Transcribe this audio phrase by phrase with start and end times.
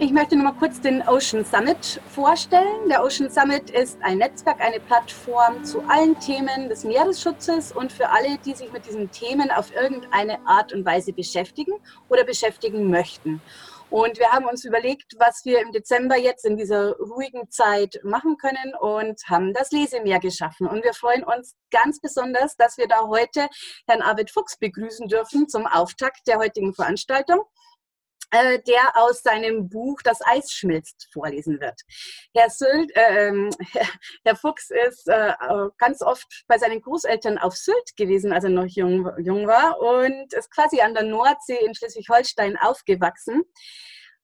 [0.00, 2.88] Ich möchte noch mal kurz den Ocean Summit vorstellen.
[2.88, 8.08] Der Ocean Summit ist ein Netzwerk, eine Plattform zu allen Themen des Meeresschutzes und für
[8.08, 11.72] alle, die sich mit diesen Themen auf irgendeine Art und Weise beschäftigen
[12.08, 13.42] oder beschäftigen möchten.
[13.90, 18.36] Und wir haben uns überlegt, was wir im Dezember jetzt in dieser ruhigen Zeit machen
[18.36, 20.68] können und haben das Lesemeer geschaffen.
[20.68, 23.48] Und wir freuen uns ganz besonders, dass wir da heute
[23.88, 27.40] Herrn Arvid Fuchs begrüßen dürfen zum Auftakt der heutigen Veranstaltung.
[28.30, 31.80] Äh, der aus seinem Buch Das Eis schmilzt vorlesen wird.
[32.34, 33.32] Herr, Sylt, äh,
[34.24, 35.32] Herr Fuchs ist äh,
[35.78, 40.32] ganz oft bei seinen Großeltern auf Sylt gewesen, als er noch jung, jung war und
[40.34, 43.44] ist quasi an der Nordsee in Schleswig-Holstein aufgewachsen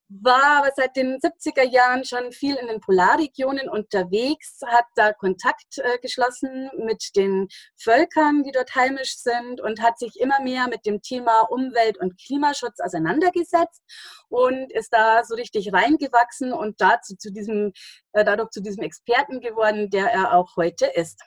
[0.09, 5.79] war aber seit den 70er Jahren schon viel in den Polarregionen unterwegs, hat da Kontakt
[5.79, 10.85] äh, geschlossen mit den Völkern, die dort heimisch sind und hat sich immer mehr mit
[10.87, 13.83] dem Thema Umwelt- und Klimaschutz auseinandergesetzt
[14.29, 17.73] und ist da so richtig reingewachsen und dazu zu diesem,
[18.13, 21.21] äh, dadurch zu diesem Experten geworden, der er auch heute ist.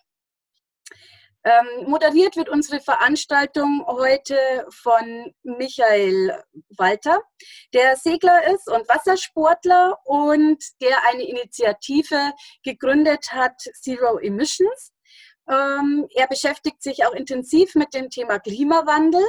[1.47, 6.43] Ähm, moderiert wird unsere Veranstaltung heute von Michael
[6.75, 7.21] Walter,
[7.73, 12.33] der Segler ist und Wassersportler und der eine Initiative
[12.65, 14.91] gegründet hat, Zero Emissions.
[15.49, 19.25] Ähm, er beschäftigt sich auch intensiv mit dem Thema Klimawandel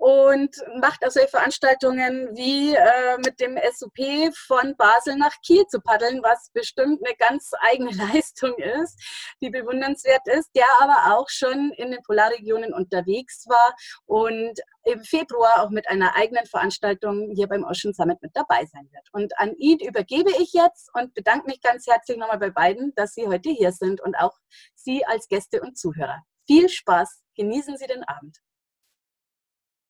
[0.00, 6.22] und macht also Veranstaltungen wie äh, mit dem SUP von Basel nach Kiel zu paddeln,
[6.22, 8.98] was bestimmt eine ganz eigene Leistung ist,
[9.42, 13.76] die bewundernswert ist, der aber auch schon in den Polarregionen unterwegs war
[14.06, 18.88] und im Februar auch mit einer eigenen Veranstaltung hier beim Ocean Summit mit dabei sein
[18.92, 19.08] wird.
[19.12, 23.14] Und an ihn übergebe ich jetzt und bedanke mich ganz herzlich nochmal bei beiden, dass
[23.14, 24.36] Sie heute hier sind und auch
[24.74, 26.22] Sie als Gäste und Zuhörer.
[26.46, 28.38] Viel Spaß, genießen Sie den Abend.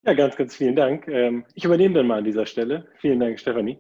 [0.03, 1.07] Ja, ganz, ganz vielen Dank.
[1.09, 2.89] Ähm, ich übernehme dann mal an dieser Stelle.
[3.01, 3.79] Vielen Dank, Stefanie.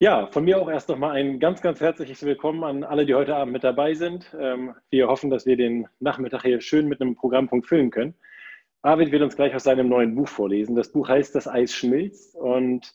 [0.00, 3.36] Ja, von mir auch erst nochmal ein ganz, ganz herzliches Willkommen an alle, die heute
[3.36, 4.34] Abend mit dabei sind.
[4.36, 8.16] Ähm, wir hoffen, dass wir den Nachmittag hier schön mit einem Programmpunkt füllen können.
[8.82, 10.74] Arvid wird uns gleich aus seinem neuen Buch vorlesen.
[10.74, 12.92] Das Buch heißt Das Eis schmilzt und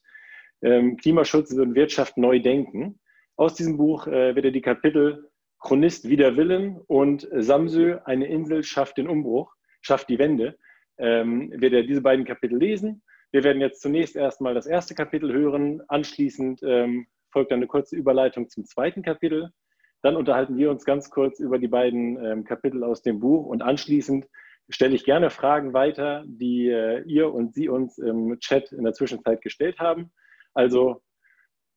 [0.62, 3.00] ähm, Klimaschutz und Wirtschaft neu denken.
[3.38, 8.64] Aus diesem Buch äh, wird er die Kapitel Chronist wider Willen und Samsö, eine Insel
[8.64, 10.58] schafft den Umbruch, schafft die Wende,
[10.98, 13.02] ähm, wird er diese beiden Kapitel lesen.
[13.32, 15.82] Wir werden jetzt zunächst erstmal das erste Kapitel hören.
[15.88, 19.52] Anschließend ähm, folgt eine kurze Überleitung zum zweiten Kapitel.
[20.02, 23.62] Dann unterhalten wir uns ganz kurz über die beiden ähm, Kapitel aus dem Buch und
[23.62, 24.28] anschließend
[24.70, 28.94] stelle ich gerne Fragen weiter, die äh, ihr und Sie uns im Chat in der
[28.94, 30.12] Zwischenzeit gestellt haben.
[30.54, 31.02] Also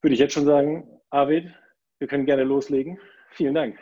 [0.03, 1.53] würde ich jetzt schon sagen, Arvid,
[1.99, 2.99] wir können gerne loslegen.
[3.31, 3.79] Vielen Dank.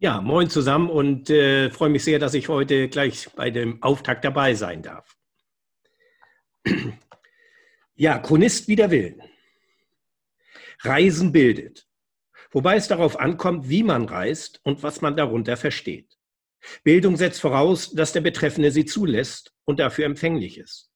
[0.00, 4.24] Ja, moin zusammen und äh, freue mich sehr, dass ich heute gleich bei dem Auftakt
[4.24, 5.16] dabei sein darf.
[8.00, 9.20] Ja, Chronist wider Willen.
[10.82, 11.88] Reisen bildet.
[12.52, 16.17] Wobei es darauf ankommt, wie man reist und was man darunter versteht.
[16.84, 20.90] Bildung setzt voraus, dass der Betreffende sie zulässt und dafür empfänglich ist.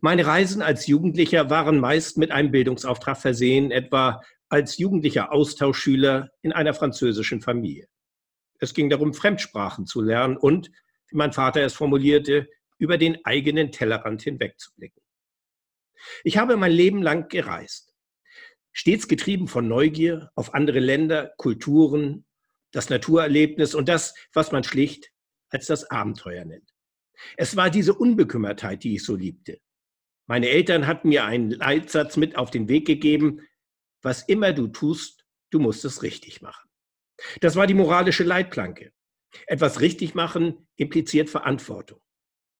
[0.00, 6.52] Meine Reisen als Jugendlicher waren meist mit einem Bildungsauftrag versehen, etwa als jugendlicher Austauschschüler in
[6.52, 7.88] einer französischen Familie.
[8.60, 10.70] Es ging darum, Fremdsprachen zu lernen und,
[11.08, 15.02] wie mein Vater es formulierte, über den eigenen Tellerrand hinwegzublicken.
[16.22, 17.94] Ich habe mein Leben lang gereist,
[18.72, 22.26] stets getrieben von Neugier auf andere Länder, Kulturen,
[22.74, 25.10] das Naturerlebnis und das, was man schlicht
[25.48, 26.74] als das Abenteuer nennt.
[27.36, 29.60] Es war diese Unbekümmertheit, die ich so liebte.
[30.26, 33.40] Meine Eltern hatten mir einen Leitsatz mit auf den Weg gegeben,
[34.02, 36.68] was immer du tust, du musst es richtig machen.
[37.40, 38.92] Das war die moralische Leitplanke.
[39.46, 42.00] Etwas richtig machen impliziert Verantwortung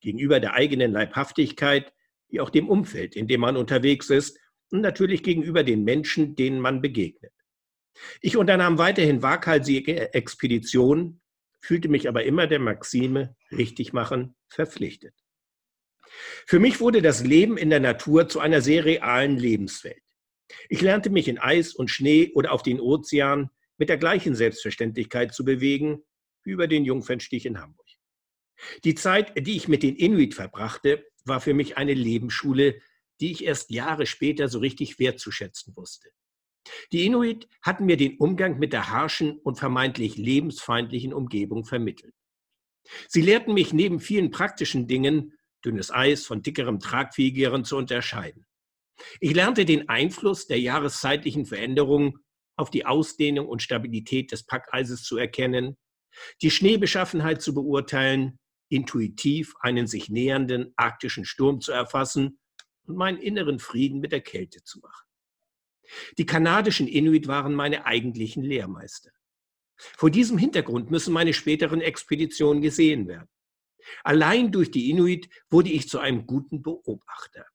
[0.01, 1.93] gegenüber der eigenen Leibhaftigkeit,
[2.29, 4.39] wie auch dem Umfeld, in dem man unterwegs ist
[4.71, 7.33] und natürlich gegenüber den Menschen, denen man begegnet.
[8.21, 11.21] Ich unternahm weiterhin waghalsige Expeditionen,
[11.61, 15.15] fühlte mich aber immer der Maxime richtig machen verpflichtet.
[16.47, 20.03] Für mich wurde das Leben in der Natur zu einer sehr realen Lebenswelt.
[20.69, 25.35] Ich lernte mich in Eis und Schnee oder auf den Ozean mit der gleichen Selbstverständlichkeit
[25.35, 26.05] zu bewegen
[26.45, 27.87] wie über den Jungfernstich in Hamburg.
[28.85, 32.81] Die Zeit, die ich mit den Inuit verbrachte, war für mich eine Lebensschule,
[33.21, 36.11] die ich erst Jahre später so richtig wertzuschätzen wusste.
[36.93, 42.15] Die Inuit hatten mir den Umgang mit der harschen und vermeintlich lebensfeindlichen Umgebung vermittelt.
[43.09, 45.35] Sie lehrten mich neben vielen praktischen Dingen,
[45.65, 48.47] dünnes Eis von dickerem, tragfähigeren zu unterscheiden.
[49.21, 52.19] Ich lernte den Einfluss der jahreszeitlichen Veränderungen
[52.57, 55.77] auf die Ausdehnung und Stabilität des Packeises zu erkennen,
[56.43, 58.39] die Schneebeschaffenheit zu beurteilen,
[58.69, 62.39] intuitiv einen sich nähernden arktischen Sturm zu erfassen
[62.87, 65.04] und meinen inneren Frieden mit der Kälte zu machen.
[66.19, 69.11] Die kanadischen Inuit waren meine eigentlichen Lehrmeister.
[69.77, 73.29] Vor diesem Hintergrund müssen meine späteren Expeditionen gesehen werden.
[74.03, 77.47] Allein durch die Inuit wurde ich zu einem guten Beobachter.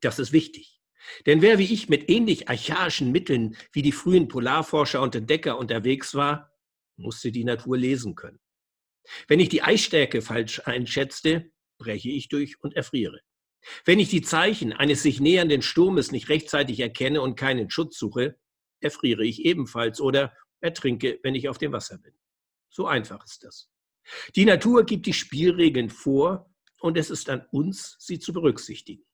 [0.00, 0.80] Das ist wichtig.
[1.24, 6.14] Denn wer wie ich mit ähnlich archaischen Mitteln wie die frühen Polarforscher und Entdecker unterwegs
[6.14, 6.52] war,
[6.96, 8.40] musste die Natur lesen können.
[9.28, 13.20] Wenn ich die Eisstärke falsch einschätzte, breche ich durch und erfriere.
[13.84, 18.38] Wenn ich die Zeichen eines sich nähernden Sturmes nicht rechtzeitig erkenne und keinen Schutz suche,
[18.80, 22.14] erfriere ich ebenfalls oder ertrinke, wenn ich auf dem Wasser bin.
[22.70, 23.70] So einfach ist das.
[24.36, 26.50] Die Natur gibt die Spielregeln vor
[26.80, 29.04] und es ist an uns, sie zu berücksichtigen.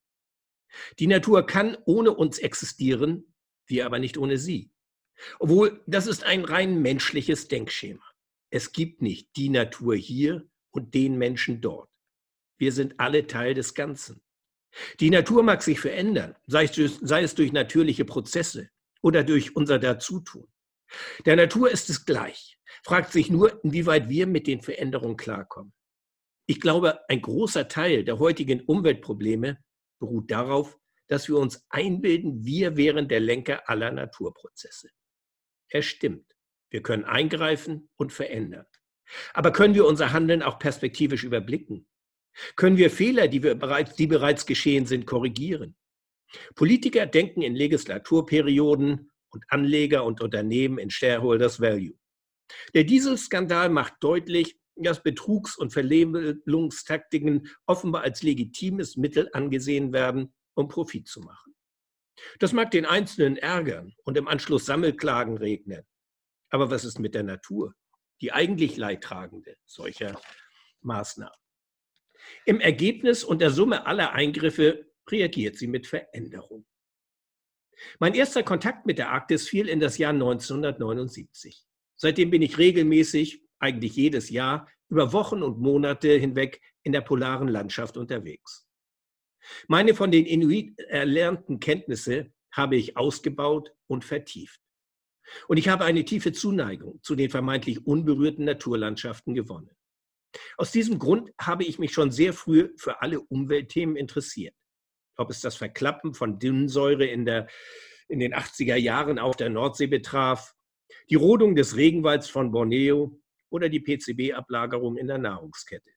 [0.99, 3.35] Die Natur kann ohne uns existieren,
[3.67, 4.73] wir aber nicht ohne sie.
[5.39, 8.03] Obwohl, das ist ein rein menschliches Denkschema.
[8.51, 11.91] Es gibt nicht die Natur hier und den Menschen dort.
[12.59, 14.23] Wir sind alle Teil des Ganzen.
[15.01, 18.71] Die Natur mag sich verändern, sei es, durch, sei es durch natürliche Prozesse
[19.03, 20.47] oder durch unser Dazutun.
[21.25, 25.73] Der Natur ist es gleich, fragt sich nur, inwieweit wir mit den Veränderungen klarkommen.
[26.47, 29.59] Ich glaube, ein großer Teil der heutigen Umweltprobleme
[29.99, 30.79] beruht darauf,
[31.09, 34.91] dass wir uns einbilden, wir wären der Lenker aller Naturprozesse.
[35.69, 36.27] Er stimmt.
[36.71, 38.67] Wir können eingreifen und verändern.
[39.35, 41.87] Aber können wir unser Handeln auch perspektivisch überblicken?
[42.57, 45.77] Können wir Fehler, die, wir bereits, die bereits geschehen sind, korrigieren?
[46.55, 51.95] Politiker denken in Legislaturperioden und Anleger und Unternehmen in Shareholders Value.
[52.75, 60.69] Der Dieselskandal macht deutlich, dass Betrugs- und Verlebelungstaktiken offenbar als legitimes Mittel angesehen werden, um
[60.69, 61.55] Profit zu machen.
[62.39, 65.83] Das mag den Einzelnen ärgern und im Anschluss Sammelklagen regnen.
[66.51, 67.75] Aber was ist mit der Natur,
[68.21, 70.21] die eigentlich Leidtragende solcher
[70.81, 71.42] Maßnahmen?
[72.45, 76.67] Im Ergebnis und der Summe aller Eingriffe reagiert sie mit Veränderung.
[77.99, 81.65] Mein erster Kontakt mit der Arktis fiel in das Jahr 1979.
[81.97, 87.49] Seitdem bin ich regelmäßig, eigentlich jedes Jahr, über Wochen und Monate hinweg in der polaren
[87.49, 88.69] Landschaft unterwegs.
[89.69, 94.61] Meine von den Inuit erlernten Kenntnisse habe ich ausgebaut und vertieft.
[95.49, 99.71] Und ich habe eine tiefe Zuneigung zu den vermeintlich unberührten Naturlandschaften gewonnen.
[100.57, 104.55] Aus diesem Grund habe ich mich schon sehr früh für alle Umweltthemen interessiert.
[105.17, 107.49] Ob es das Verklappen von Dünnsäure in, der,
[108.09, 110.55] in den 80er Jahren auf der Nordsee betraf,
[111.11, 113.21] die Rodung des Regenwalds von Borneo
[113.51, 115.91] oder die PCB-Ablagerung in der Nahrungskette.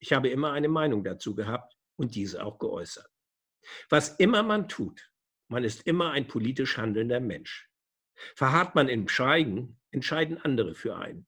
[0.00, 3.08] Ich habe immer eine Meinung dazu gehabt und diese auch geäußert.
[3.88, 5.12] Was immer man tut,
[5.48, 7.68] man ist immer ein politisch handelnder Mensch.
[8.34, 11.26] Verharrt man im Schweigen, entscheiden andere für einen.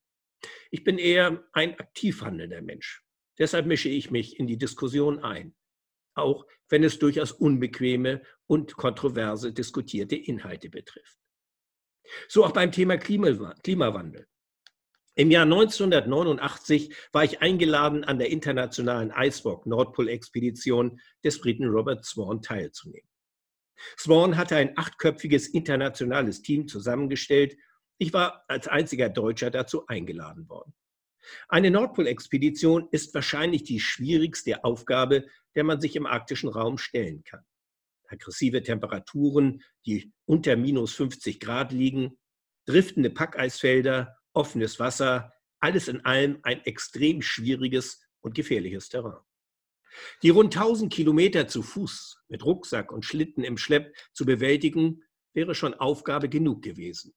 [0.70, 3.02] Ich bin eher ein aktiv handelnder Mensch.
[3.38, 5.54] Deshalb mische ich mich in die Diskussion ein,
[6.14, 11.18] auch wenn es durchaus unbequeme und kontroverse diskutierte Inhalte betrifft.
[12.28, 14.26] So auch beim Thema Klimawandel.
[15.14, 22.40] Im Jahr 1989 war ich eingeladen, an der internationalen Icewalk Nordpol-Expedition des Briten Robert Swan
[22.40, 23.08] teilzunehmen.
[23.98, 27.56] Swan hatte ein achtköpfiges internationales Team zusammengestellt.
[27.98, 30.74] Ich war als einziger Deutscher dazu eingeladen worden.
[31.48, 37.44] Eine Nordpol-Expedition ist wahrscheinlich die schwierigste Aufgabe, der man sich im arktischen Raum stellen kann.
[38.08, 42.18] Aggressive Temperaturen, die unter minus 50 Grad liegen,
[42.66, 49.20] driftende Packeisfelder offenes Wasser, alles in allem ein extrem schwieriges und gefährliches Terrain.
[50.22, 55.02] Die rund 1000 Kilometer zu Fuß mit Rucksack und Schlitten im Schlepp zu bewältigen,
[55.34, 57.14] wäre schon Aufgabe genug gewesen.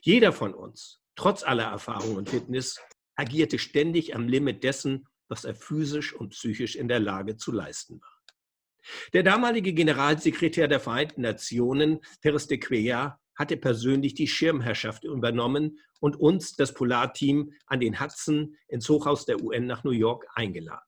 [0.00, 2.80] Jeder von uns, trotz aller Erfahrung und Fitness,
[3.16, 8.00] agierte ständig am Limit dessen, was er physisch und psychisch in der Lage zu leisten
[8.00, 8.22] war.
[9.12, 16.16] Der damalige Generalsekretär der Vereinten Nationen, Teres de Cuellar, hatte persönlich die Schirmherrschaft übernommen und
[16.16, 20.84] uns, das Polarteam, an den Hudson ins Hochhaus der UN nach New York eingeladen.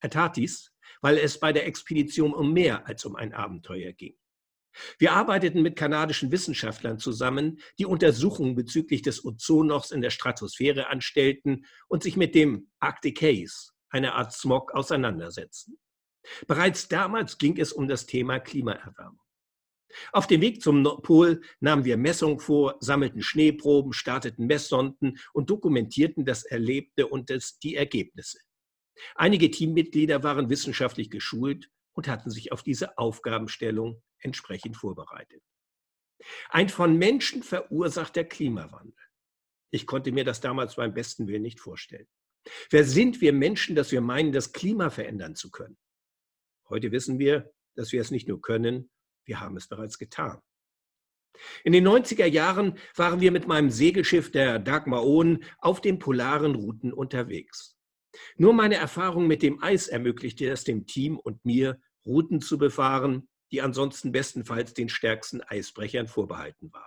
[0.00, 4.16] Er tat dies, weil es bei der Expedition um mehr als um ein Abenteuer ging.
[4.98, 11.66] Wir arbeiteten mit kanadischen Wissenschaftlern zusammen, die Untersuchungen bezüglich des Ozonlochs in der Stratosphäre anstellten
[11.88, 15.78] und sich mit dem Arctic Haze, einer Art Smog, auseinandersetzten.
[16.46, 19.20] Bereits damals ging es um das Thema Klimaerwärmung.
[20.12, 26.26] Auf dem Weg zum Pol nahmen wir Messungen vor, sammelten Schneeproben, starteten Messsonden und dokumentierten
[26.26, 28.38] das Erlebte und das, die Ergebnisse.
[29.14, 35.42] Einige Teammitglieder waren wissenschaftlich geschult und hatten sich auf diese Aufgabenstellung entsprechend vorbereitet.
[36.48, 38.94] Ein von Menschen verursachter Klimawandel.
[39.72, 42.06] Ich konnte mir das damals beim besten Willen nicht vorstellen.
[42.70, 45.76] Wer sind wir Menschen, dass wir meinen, das Klima verändern zu können?
[46.68, 48.92] Heute wissen wir, dass wir es nicht nur können,
[49.24, 50.40] wir haben es bereits getan.
[51.64, 56.54] In den 90er Jahren waren wir mit meinem Segelschiff der Dagmar Ohn auf den polaren
[56.54, 57.76] Routen unterwegs.
[58.36, 63.28] Nur meine Erfahrung mit dem Eis ermöglichte es dem Team und mir, Routen zu befahren,
[63.50, 66.84] die ansonsten bestenfalls den stärksten Eisbrechern vorbehalten waren.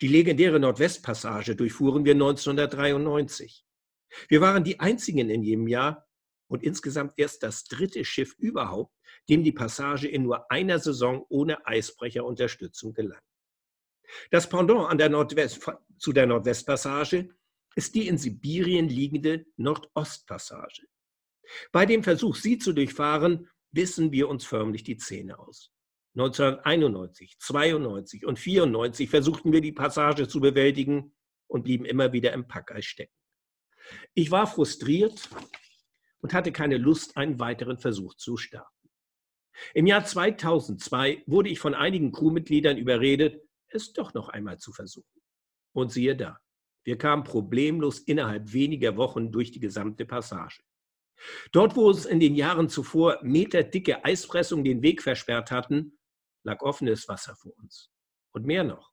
[0.00, 3.64] Die legendäre Nordwestpassage durchfuhren wir 1993.
[4.28, 6.06] Wir waren die einzigen in jedem Jahr
[6.48, 8.94] und insgesamt erst das dritte Schiff überhaupt,
[9.28, 13.20] dem die Passage in nur einer Saison ohne Eisbrecherunterstützung gelang.
[14.30, 15.28] Das Pendant an der
[15.98, 17.30] zu der Nordwestpassage
[17.76, 20.88] ist die in Sibirien liegende Nordostpassage.
[21.70, 25.72] Bei dem Versuch, sie zu durchfahren, bissen wir uns förmlich die Zähne aus.
[26.16, 31.14] 1991, 92 und 94 versuchten wir die Passage zu bewältigen
[31.46, 33.14] und blieben immer wieder im Packeis stecken.
[34.14, 35.28] Ich war frustriert
[36.20, 38.90] und hatte keine Lust, einen weiteren Versuch zu starten.
[39.74, 45.20] Im Jahr 2002 wurde ich von einigen Crewmitgliedern überredet, es doch noch einmal zu versuchen.
[45.72, 46.38] Und siehe da,
[46.84, 50.62] wir kamen problemlos innerhalb weniger Wochen durch die gesamte Passage.
[51.52, 55.98] Dort, wo es in den Jahren zuvor meterdicke Eispressungen den Weg versperrt hatten,
[56.44, 57.90] lag offenes Wasser vor uns.
[58.32, 58.92] Und mehr noch.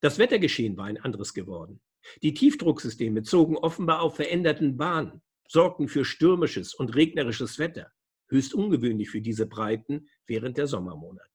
[0.00, 1.80] Das Wettergeschehen war ein anderes geworden.
[2.22, 7.90] Die Tiefdrucksysteme zogen offenbar auf veränderten Bahnen, sorgten für stürmisches und regnerisches Wetter,
[8.28, 11.30] höchst ungewöhnlich für diese Breiten während der Sommermonate.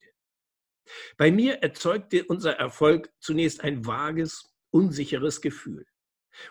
[1.17, 5.85] Bei mir erzeugte unser Erfolg zunächst ein vages, unsicheres Gefühl.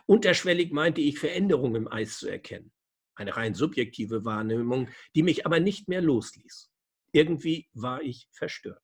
[0.06, 2.72] Unterschwellig meinte ich, Veränderungen im Eis zu erkennen.
[3.18, 6.70] Eine rein subjektive Wahrnehmung, die mich aber nicht mehr losließ.
[7.10, 8.80] Irgendwie war ich verstört.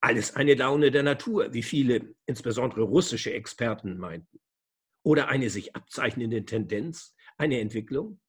[0.00, 4.40] Alles eine Laune der Natur, wie viele, insbesondere russische Experten meinten.
[5.04, 8.20] Oder eine sich abzeichnende Tendenz, eine Entwicklung?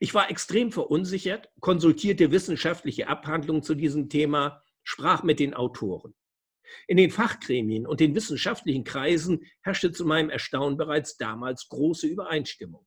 [0.00, 6.12] Ich war extrem verunsichert, konsultierte wissenschaftliche Abhandlungen zu diesem Thema, sprach mit den Autoren.
[6.88, 12.84] In den Fachgremien und den wissenschaftlichen Kreisen herrschte zu meinem Erstaunen bereits damals große Übereinstimmung.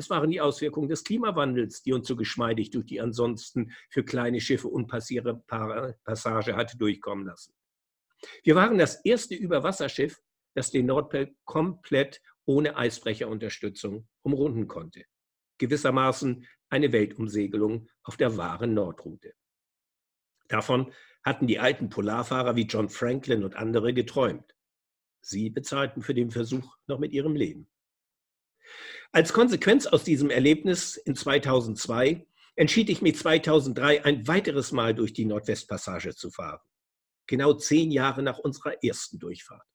[0.00, 4.40] Es waren die Auswirkungen des Klimawandels, die uns so geschmeidig durch die ansonsten für kleine
[4.40, 7.52] Schiffe unpassierbare Passage hatte durchkommen lassen.
[8.42, 10.18] Wir waren das erste Überwasserschiff,
[10.54, 15.04] das den Nordpol komplett ohne Eisbrecherunterstützung umrunden konnte.
[15.58, 19.34] Gewissermaßen eine Weltumsegelung auf der wahren Nordroute.
[20.48, 24.56] Davon hatten die alten Polarfahrer wie John Franklin und andere geträumt.
[25.20, 27.70] Sie bezahlten für den Versuch noch mit ihrem Leben.
[29.12, 35.12] Als Konsequenz aus diesem Erlebnis in 2002 entschied ich mich 2003 ein weiteres Mal durch
[35.12, 36.60] die Nordwestpassage zu fahren.
[37.26, 39.66] Genau zehn Jahre nach unserer ersten Durchfahrt.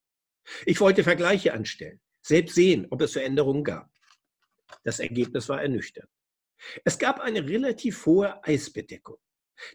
[0.66, 3.90] Ich wollte Vergleiche anstellen, selbst sehen, ob es Veränderungen gab.
[4.84, 6.10] Das Ergebnis war ernüchternd.
[6.84, 9.18] Es gab eine relativ hohe Eisbedeckung.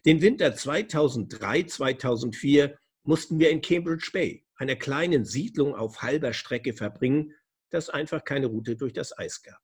[0.05, 6.73] Den Winter 2003, 2004 mussten wir in Cambridge Bay, einer kleinen Siedlung auf halber Strecke,
[6.73, 7.33] verbringen,
[7.71, 9.59] das einfach keine Route durch das Eis gab.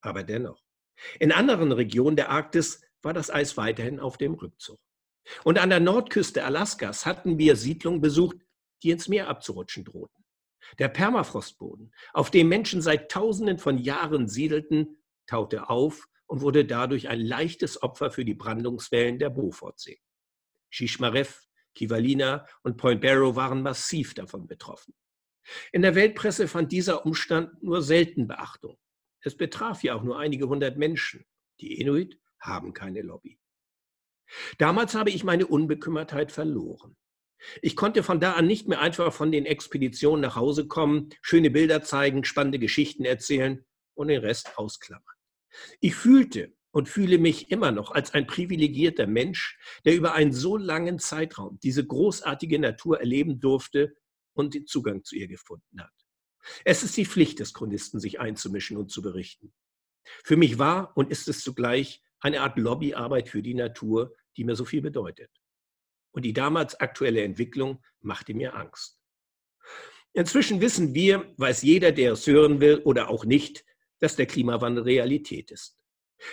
[0.00, 0.62] Aber dennoch.
[1.18, 4.80] In anderen Regionen der Arktis war das Eis weiterhin auf dem Rückzug.
[5.42, 8.36] Und an der Nordküste Alaskas hatten wir Siedlungen besucht,
[8.82, 10.24] die ins Meer abzurutschen drohten.
[10.78, 17.08] Der Permafrostboden, auf dem Menschen seit Tausenden von Jahren siedelten, taute auf und wurde dadurch
[17.08, 20.00] ein leichtes Opfer für die Brandungswellen der Beaufortsee.
[20.70, 24.94] Shishmaref, Kivalina und Point Barrow waren massiv davon betroffen.
[25.72, 28.78] In der Weltpresse fand dieser Umstand nur selten Beachtung.
[29.20, 31.24] Es betraf ja auch nur einige hundert Menschen.
[31.60, 33.38] Die Inuit haben keine Lobby.
[34.58, 36.96] Damals habe ich meine Unbekümmertheit verloren.
[37.60, 41.50] Ich konnte von da an nicht mehr einfach von den Expeditionen nach Hause kommen, schöne
[41.50, 45.04] Bilder zeigen, spannende Geschichten erzählen und den Rest ausklammern.
[45.80, 50.56] Ich fühlte und fühle mich immer noch als ein privilegierter Mensch, der über einen so
[50.56, 53.94] langen Zeitraum diese großartige Natur erleben durfte
[54.34, 55.92] und den Zugang zu ihr gefunden hat.
[56.64, 59.54] Es ist die Pflicht des Chronisten, sich einzumischen und zu berichten.
[60.24, 64.56] Für mich war und ist es zugleich eine Art Lobbyarbeit für die Natur, die mir
[64.56, 65.30] so viel bedeutet.
[66.12, 69.00] Und die damals aktuelle Entwicklung machte mir Angst.
[70.12, 73.64] Inzwischen wissen wir, weiß jeder, der es hören will oder auch nicht,
[74.00, 75.78] dass der Klimawandel Realität ist.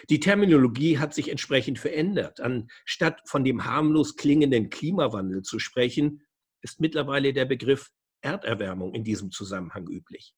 [0.10, 2.40] Die Terminologie hat sich entsprechend verändert.
[2.40, 6.22] Anstatt von dem harmlos klingenden Klimawandel zu sprechen,
[6.62, 7.92] ist mittlerweile der Begriff
[8.22, 10.36] Erderwärmung in diesem Zusammenhang üblich.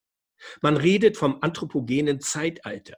[0.61, 2.97] Man redet vom anthropogenen Zeitalter.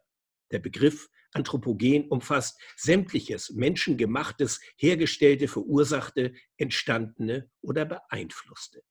[0.52, 8.84] Der Begriff Anthropogen umfasst sämtliches menschengemachtes, hergestellte, verursachte, entstandene oder beeinflusste.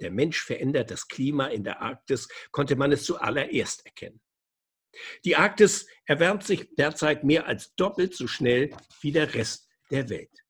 [0.00, 4.20] Der Mensch verändert das Klima in der Arktis, konnte man es zuallererst erkennen.
[5.24, 10.44] Die Arktis erwärmt sich derzeit mehr als doppelt so schnell wie der Rest der Welt.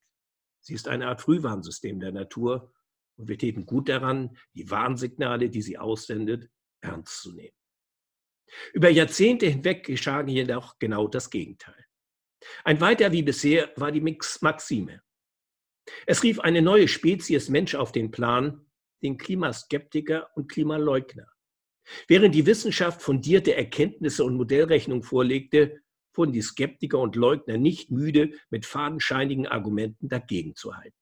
[0.60, 2.72] Sie ist eine Art Frühwarnsystem der Natur
[3.18, 6.48] Und wir täten gut daran, die Warnsignale, die sie aussendet,
[6.80, 7.54] ernst zu nehmen.
[8.72, 11.84] Über Jahrzehnte hinweg geschah jedoch genau das Gegenteil.
[12.64, 14.00] Ein weiter wie bisher war die
[14.40, 15.02] Maxime.
[16.06, 18.66] Es rief eine neue Spezies Mensch auf den Plan,
[19.02, 21.26] den Klimaskeptiker und Klimaleugner.
[22.06, 25.82] Während die Wissenschaft fundierte Erkenntnisse und Modellrechnung vorlegte,
[26.14, 30.97] wurden die Skeptiker und Leugner nicht müde, mit fadenscheinigen Argumenten dagegen zu halten.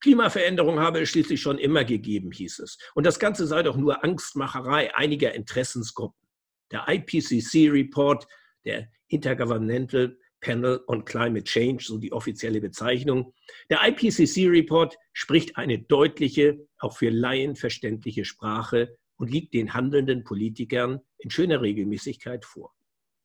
[0.00, 2.78] Klimaveränderung habe es schließlich schon immer gegeben, hieß es.
[2.94, 6.28] Und das Ganze sei doch nur Angstmacherei einiger Interessensgruppen.
[6.70, 8.26] Der IPCC-Report,
[8.64, 13.32] der Intergovernmental Panel on Climate Change, so die offizielle Bezeichnung.
[13.70, 21.00] Der IPCC-Report spricht eine deutliche, auch für Laien verständliche Sprache und liegt den handelnden Politikern
[21.18, 22.74] in schöner Regelmäßigkeit vor.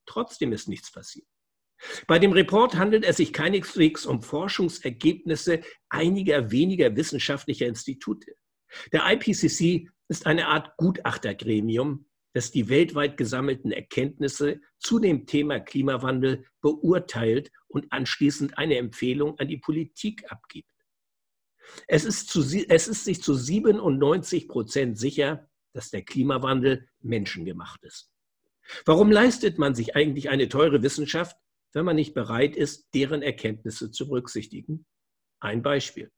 [0.06, 1.28] Trotzdem ist nichts passiert.
[2.08, 8.36] Bei dem Report handelt es sich keineswegs um Forschungsergebnisse einiger weniger wissenschaftlicher Institute.
[8.92, 16.46] Der IPCC ist eine Art Gutachtergremium, das die weltweit gesammelten Erkenntnisse zu dem Thema Klimawandel
[16.62, 20.70] beurteilt und anschließend eine Empfehlung an die Politik abgibt.
[21.88, 28.12] Es ist, zu, es ist sich zu 97 Prozent sicher, dass der Klimawandel menschengemacht ist.
[28.86, 31.36] Warum leistet man sich eigentlich eine teure Wissenschaft,
[31.74, 34.86] wenn man nicht bereit ist, deren Erkenntnisse zu berücksichtigen?
[35.40, 36.12] Ein Beispiel.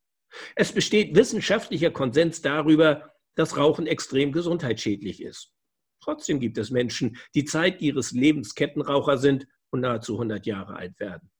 [0.55, 5.53] Es besteht wissenschaftlicher Konsens darüber, dass Rauchen extrem gesundheitsschädlich ist.
[6.01, 10.99] Trotzdem gibt es Menschen, die Zeit ihres Lebens Kettenraucher sind und nahezu 100 Jahre alt
[10.99, 11.31] werden.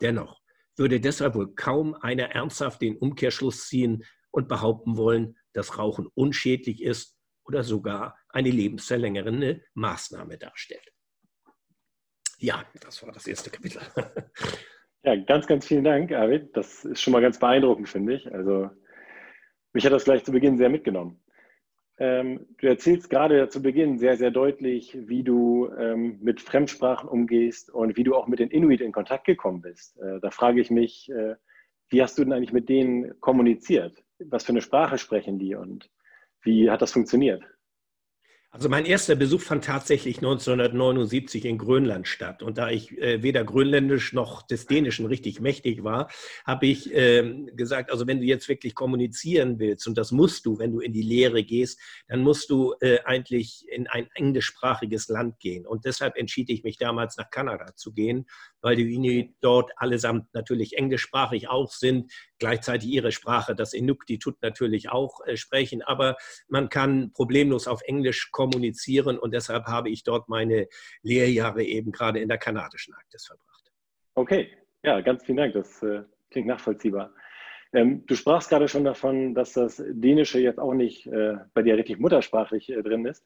[0.00, 0.40] Dennoch
[0.76, 6.82] würde deshalb wohl kaum einer ernsthaft den Umkehrschluss ziehen und behaupten wollen, dass Rauchen unschädlich
[6.82, 10.92] ist oder sogar eine lebensverlängernde Maßnahme darstellt.
[12.38, 13.80] Ja, das war das erste Kapitel.
[15.02, 16.56] Ja, ganz, ganz vielen Dank, Arvid.
[16.56, 18.34] Das ist schon mal ganz beeindruckend, finde ich.
[18.34, 18.70] Also,
[19.72, 21.22] mich hat das gleich zu Beginn sehr mitgenommen.
[21.98, 27.70] Ähm, du erzählst gerade zu Beginn sehr, sehr deutlich, wie du ähm, mit Fremdsprachen umgehst
[27.70, 29.96] und wie du auch mit den Inuit in Kontakt gekommen bist.
[30.00, 31.36] Äh, da frage ich mich, äh,
[31.88, 34.02] wie hast du denn eigentlich mit denen kommuniziert?
[34.18, 35.88] Was für eine Sprache sprechen die und
[36.42, 37.44] wie hat das funktioniert?
[38.56, 42.42] Also mein erster Besuch fand tatsächlich 1979 in Grönland statt.
[42.42, 46.08] Und da ich äh, weder Grönländisch noch des Dänischen richtig mächtig war,
[46.46, 50.58] habe ich äh, gesagt, also wenn du jetzt wirklich kommunizieren willst, und das musst du,
[50.58, 55.38] wenn du in die Lehre gehst, dann musst du äh, eigentlich in ein englischsprachiges Land
[55.38, 55.66] gehen.
[55.66, 58.24] Und deshalb entschied ich mich damals nach Kanada zu gehen,
[58.66, 64.90] weil die Inuit dort allesamt natürlich englischsprachig auch sind, gleichzeitig ihre Sprache, das Inuktitut natürlich
[64.90, 66.16] auch äh, sprechen, aber
[66.48, 70.66] man kann problemlos auf Englisch kommunizieren und deshalb habe ich dort meine
[71.02, 73.70] Lehrjahre eben gerade in der kanadischen Arktis verbracht.
[74.16, 74.50] Okay,
[74.82, 76.02] ja, ganz vielen Dank, das äh,
[76.32, 77.14] klingt nachvollziehbar.
[77.72, 81.76] Ähm, du sprachst gerade schon davon, dass das Dänische jetzt auch nicht äh, bei dir
[81.76, 83.24] richtig muttersprachlich äh, drin ist.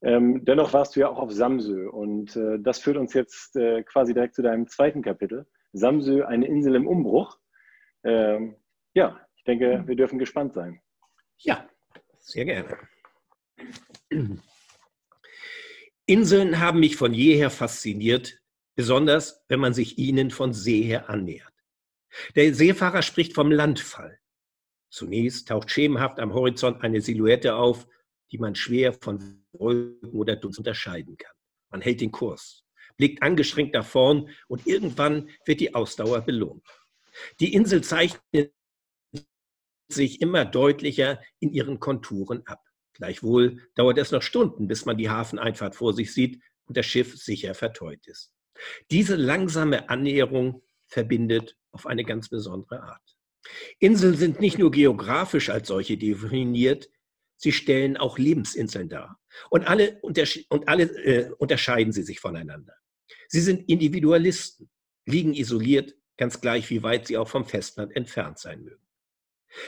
[0.00, 3.82] Ähm, dennoch warst du ja auch auf Samsö und äh, das führt uns jetzt äh,
[3.82, 5.46] quasi direkt zu deinem zweiten Kapitel.
[5.72, 7.38] Samsö, eine Insel im Umbruch.
[8.04, 8.56] Ähm,
[8.94, 10.80] ja, ich denke, wir dürfen gespannt sein.
[11.38, 11.68] Ja,
[12.18, 12.78] sehr gerne.
[16.06, 18.40] Inseln haben mich von jeher fasziniert,
[18.76, 21.52] besonders wenn man sich ihnen von See her annähert.
[22.36, 24.18] Der Seefahrer spricht vom Landfall.
[24.90, 27.86] Zunächst taucht schemenhaft am Horizont eine Silhouette auf,
[28.30, 31.32] die man schwer von Wolken oder Dunst unterscheiden kann.
[31.70, 32.64] Man hält den Kurs,
[32.96, 36.64] blickt angestrengt nach vorn und irgendwann wird die Ausdauer belohnt.
[37.40, 38.52] Die Insel zeichnet
[39.90, 42.62] sich immer deutlicher in ihren Konturen ab.
[42.92, 47.16] Gleichwohl dauert es noch Stunden, bis man die Hafeneinfahrt vor sich sieht und das Schiff
[47.16, 48.32] sicher verteut ist.
[48.90, 53.16] Diese langsame Annäherung verbindet auf eine ganz besondere Art.
[53.78, 56.90] Inseln sind nicht nur geografisch als solche definiert,
[57.38, 59.18] sie stellen auch Lebensinseln dar.
[59.48, 62.74] Und alle, und alle äh, unterscheiden sie sich voneinander.
[63.28, 64.68] Sie sind Individualisten,
[65.06, 68.84] liegen isoliert, ganz gleich wie weit sie auch vom Festland entfernt sein mögen.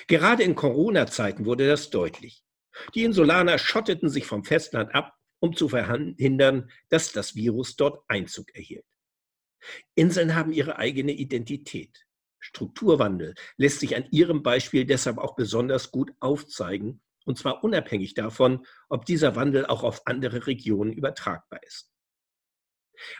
[0.09, 2.44] Gerade in Corona-Zeiten wurde das deutlich.
[2.94, 8.54] Die Insulaner schotteten sich vom Festland ab, um zu verhindern, dass das Virus dort Einzug
[8.54, 8.85] erhielt.
[9.94, 12.06] Inseln haben ihre eigene Identität.
[12.40, 18.66] Strukturwandel lässt sich an ihrem Beispiel deshalb auch besonders gut aufzeigen und zwar unabhängig davon,
[18.88, 21.93] ob dieser Wandel auch auf andere Regionen übertragbar ist.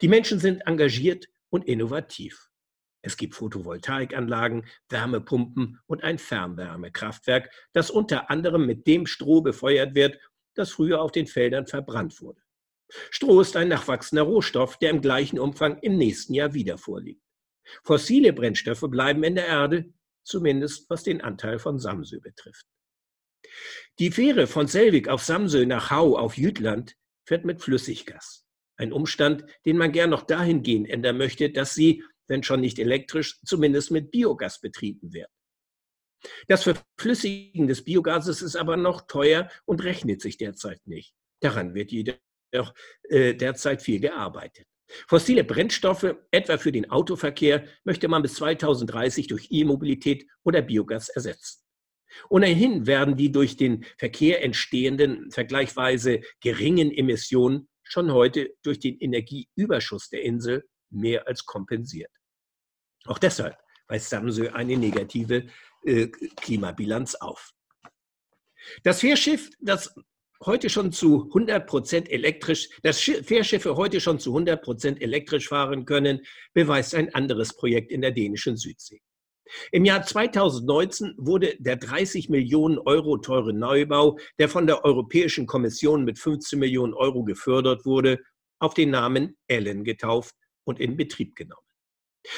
[0.01, 2.49] Die Menschen sind engagiert und innovativ.
[3.05, 10.19] Es gibt Photovoltaikanlagen, Wärmepumpen und ein Fernwärmekraftwerk, das unter anderem mit dem Stroh befeuert wird,
[10.55, 12.41] das früher auf den Feldern verbrannt wurde.
[13.11, 17.21] Stroh ist ein nachwachsender Rohstoff, der im gleichen Umfang im nächsten Jahr wieder vorliegt.
[17.83, 22.65] Fossile Brennstoffe bleiben in der Erde, zumindest was den Anteil von Samsö betrifft.
[23.99, 28.47] Die Fähre von Selvig auf Samsö nach Hau auf Jütland fährt mit Flüssiggas.
[28.77, 33.39] Ein Umstand, den man gern noch dahingehend ändern möchte, dass sie wenn schon nicht elektrisch,
[33.43, 35.29] zumindest mit Biogas betrieben wird.
[36.47, 41.13] Das Verflüssigen des Biogases ist aber noch teuer und rechnet sich derzeit nicht.
[41.41, 42.73] Daran wird jedoch
[43.09, 44.65] äh, derzeit viel gearbeitet.
[45.07, 51.61] Fossile Brennstoffe, etwa für den Autoverkehr, möchte man bis 2030 durch E-Mobilität oder Biogas ersetzen.
[52.29, 60.09] Ohnehin werden die durch den Verkehr entstehenden vergleichsweise geringen Emissionen schon heute durch den Energieüberschuss
[60.09, 62.11] der Insel mehr als kompensiert.
[63.05, 65.47] Auch deshalb weist Samsö eine negative
[65.83, 67.51] äh, Klimabilanz auf.
[68.83, 69.93] Das Fährschiff, das
[70.43, 75.85] heute schon zu 100 Prozent elektrisch, dass Fährschiffe heute schon zu 100 Prozent elektrisch fahren
[75.85, 76.21] können,
[76.53, 79.01] beweist ein anderes Projekt in der dänischen Südsee.
[79.71, 86.03] Im Jahr 2019 wurde der 30 Millionen Euro teure Neubau, der von der Europäischen Kommission
[86.03, 88.19] mit 15 Millionen Euro gefördert wurde,
[88.59, 90.33] auf den Namen Ellen getauft
[90.65, 91.65] und in Betrieb genommen.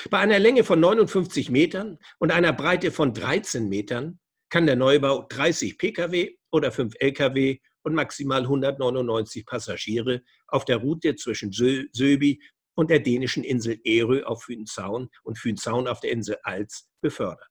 [0.10, 5.26] Bei einer Länge von 59 Metern und einer Breite von 13 Metern kann der Neubau
[5.30, 12.42] 30 Pkw oder 5 Lkw und maximal 199 Passagiere auf der Route zwischen Söbi
[12.76, 17.48] und der dänischen Insel Erö auf Fühnzaun und Fühnzaun auf der Insel Alz befördern.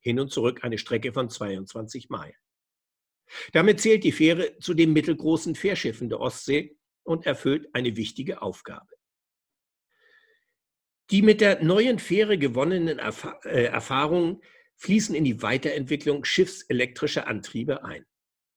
[0.00, 2.34] Hin und zurück eine Strecke von 22 Meilen.
[3.52, 8.95] Damit zählt die Fähre zu den mittelgroßen Fährschiffen der Ostsee und erfüllt eine wichtige Aufgabe.
[11.10, 14.42] Die mit der neuen Fähre gewonnenen Erf äh, Erfahrungen
[14.76, 18.04] fließen in die Weiterentwicklung schiffselektrischer Antriebe ein.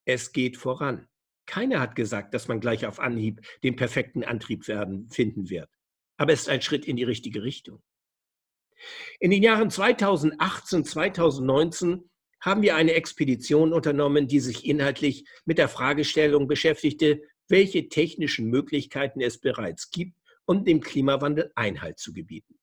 [0.05, 1.07] Es geht voran.
[1.45, 5.69] Keiner hat gesagt, dass man gleich auf Anhieb den perfekten Antrieb werden, finden wird.
[6.17, 7.81] Aber es ist ein Schritt in die richtige Richtung.
[9.19, 12.09] In den Jahren 2018, 2019
[12.41, 19.21] haben wir eine Expedition unternommen, die sich inhaltlich mit der Fragestellung beschäftigte, welche technischen Möglichkeiten
[19.21, 20.15] es bereits gibt,
[20.49, 22.57] und dem Klimawandel Einhalt zu gebieten.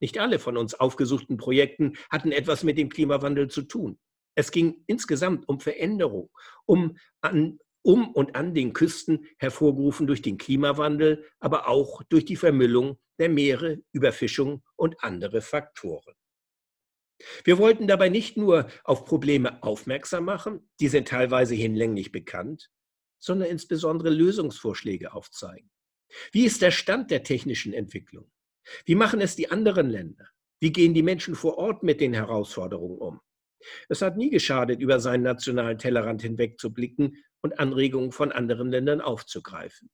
[0.00, 4.00] Nicht alle von uns aufgesuchten Projekten hatten etwas mit dem Klimawandel zu tun.
[4.34, 6.28] Es ging insgesamt um Veränderung,
[6.66, 12.34] um, an, um und an den Küsten hervorgerufen durch den Klimawandel, aber auch durch die
[12.34, 16.16] Vermüllung der Meere, Überfischung und andere Faktoren.
[17.44, 22.72] Wir wollten dabei nicht nur auf Probleme aufmerksam machen, die sind teilweise hinlänglich bekannt,
[23.20, 25.70] sondern insbesondere Lösungsvorschläge aufzeigen.
[26.32, 28.30] Wie ist der Stand der technischen Entwicklung?
[28.84, 30.28] Wie machen es die anderen Länder?
[30.60, 33.20] Wie gehen die Menschen vor Ort mit den Herausforderungen um?
[33.88, 38.70] Es hat nie geschadet, über seinen nationalen Tellerrand hinweg zu blicken und Anregungen von anderen
[38.70, 39.90] Ländern aufzugreifen.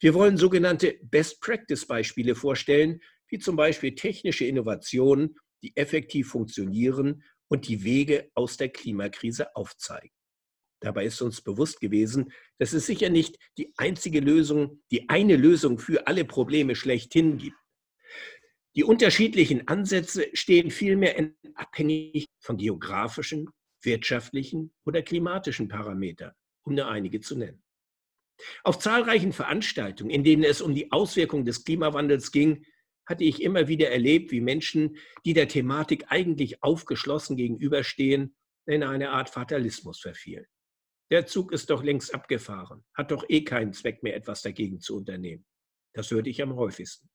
[0.00, 7.84] Wir wollen sogenannte Best-Practice-Beispiele vorstellen, wie zum Beispiel technische Innovationen, die effektiv funktionieren und die
[7.84, 10.15] Wege aus der Klimakrise aufzeigen.
[10.80, 15.78] Dabei ist uns bewusst gewesen, dass es sicher nicht die einzige Lösung, die eine Lösung
[15.78, 17.56] für alle Probleme schlechthin gibt.
[18.76, 23.48] Die unterschiedlichen Ansätze stehen vielmehr abhängig von geografischen,
[23.82, 27.62] wirtschaftlichen oder klimatischen Parameter, um nur einige zu nennen.
[28.64, 32.66] Auf zahlreichen Veranstaltungen, in denen es um die Auswirkungen des Klimawandels ging,
[33.06, 38.36] hatte ich immer wieder erlebt, wie Menschen, die der Thematik eigentlich aufgeschlossen gegenüberstehen,
[38.66, 40.44] in eine Art Fatalismus verfielen.
[41.10, 44.96] Der Zug ist doch längst abgefahren, hat doch eh keinen Zweck mehr, etwas dagegen zu
[44.96, 45.44] unternehmen.
[45.92, 47.08] Das hörte ich am häufigsten.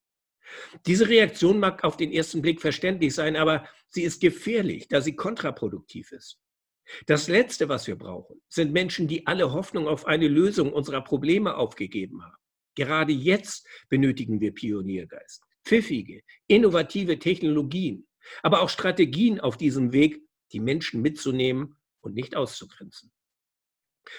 [0.85, 5.15] Diese Reaktion mag auf den ersten Blick verständlich sein, aber sie ist gefährlich, da sie
[5.15, 6.39] kontraproduktiv ist.
[7.05, 11.55] Das Letzte, was wir brauchen, sind Menschen, die alle Hoffnung auf eine Lösung unserer Probleme
[11.55, 12.35] aufgegeben haben.
[12.75, 18.07] Gerade jetzt benötigen wir Pioniergeist, pfiffige, innovative Technologien,
[18.41, 20.21] aber auch Strategien auf diesem Weg,
[20.53, 23.11] die Menschen mitzunehmen und nicht auszugrenzen.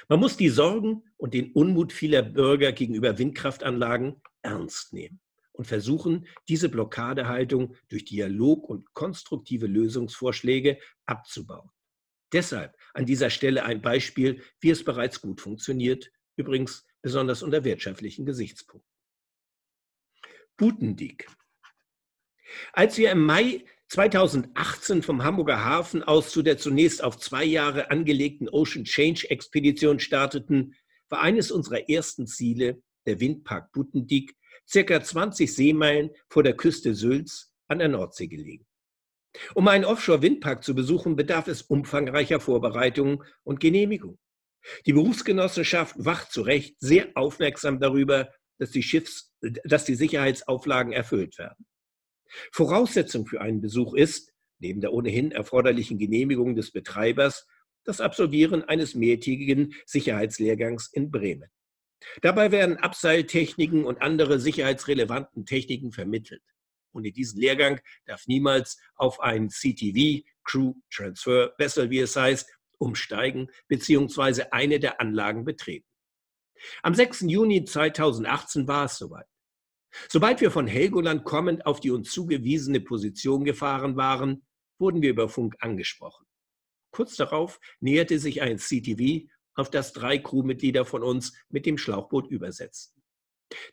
[0.09, 5.21] Man muss die Sorgen und den Unmut vieler Bürger gegenüber Windkraftanlagen ernst nehmen
[5.53, 11.71] und versuchen, diese Blockadehaltung durch Dialog und konstruktive Lösungsvorschläge abzubauen.
[12.33, 18.25] Deshalb an dieser Stelle ein Beispiel, wie es bereits gut funktioniert, übrigens besonders unter wirtschaftlichen
[18.25, 18.91] Gesichtspunkten.
[20.57, 21.27] Butendiek.
[22.73, 27.91] Als wir im Mai 2018 vom Hamburger Hafen aus zu der zunächst auf zwei Jahre
[27.91, 30.75] angelegten Ocean Change Expedition starteten,
[31.11, 34.35] war eines unserer ersten Ziele der Windpark Butendiek,
[34.67, 38.65] circa 20 Seemeilen vor der Küste Sülz an der Nordsee gelegen.
[39.55, 44.19] Um einen Offshore-Windpark zu besuchen, bedarf es umfangreicher Vorbereitungen und Genehmigungen.
[44.87, 51.37] Die Berufsgenossenschaft wacht zu Recht sehr aufmerksam darüber, dass die, Schiffs-, dass die Sicherheitsauflagen erfüllt
[51.37, 51.67] werden.
[52.53, 57.47] Voraussetzung für einen Besuch ist, neben der ohnehin erforderlichen Genehmigung des Betreibers,
[57.85, 61.51] das Absolvieren eines mehrtägigen Sicherheitslehrgangs in Bremen.
[62.21, 66.43] Dabei werden Abseiltechniken und andere sicherheitsrelevanten Techniken vermittelt.
[66.93, 72.51] Und in diesen Lehrgang darf niemals auf einen CTV, Crew Transfer Vessel, wie es heißt,
[72.79, 74.45] umsteigen bzw.
[74.51, 75.87] eine der Anlagen betreten.
[76.83, 77.23] Am 6.
[77.23, 79.27] Juni 2018 war es soweit.
[80.09, 84.45] Sobald wir von Helgoland kommend auf die uns zugewiesene Position gefahren waren,
[84.79, 86.27] wurden wir über Funk angesprochen.
[86.91, 92.31] Kurz darauf näherte sich ein CTV, auf das drei Crewmitglieder von uns mit dem Schlauchboot
[92.31, 93.03] übersetzten.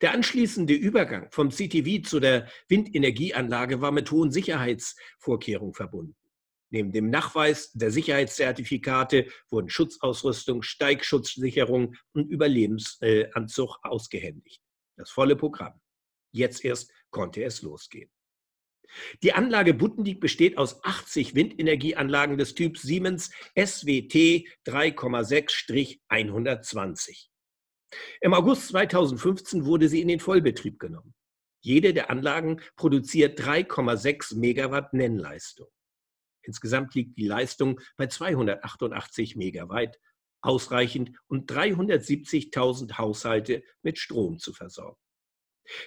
[0.01, 6.15] Der anschließende Übergang vom CTV zu der Windenergieanlage war mit hohen Sicherheitsvorkehrungen verbunden.
[6.69, 14.61] Neben dem Nachweis der Sicherheitszertifikate wurden Schutzausrüstung, Steigschutzsicherung und Überlebensanzug ausgehändigt.
[14.95, 15.79] Das volle Programm.
[16.31, 18.09] Jetzt erst konnte es losgehen.
[19.21, 27.27] Die Anlage Buttendiek besteht aus 80 Windenergieanlagen des Typs Siemens SWT 3,6-120.
[28.21, 31.13] Im August 2015 wurde sie in den Vollbetrieb genommen.
[31.61, 35.67] Jede der Anlagen produziert 3,6 Megawatt Nennleistung.
[36.41, 39.99] Insgesamt liegt die Leistung bei 288 Megawatt,
[40.41, 44.97] ausreichend, um 370.000 Haushalte mit Strom zu versorgen.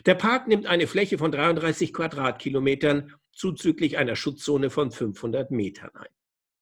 [0.06, 6.10] Der Park nimmt eine Fläche von 33 Quadratkilometern zuzüglich einer Schutzzone von 500 Metern ein.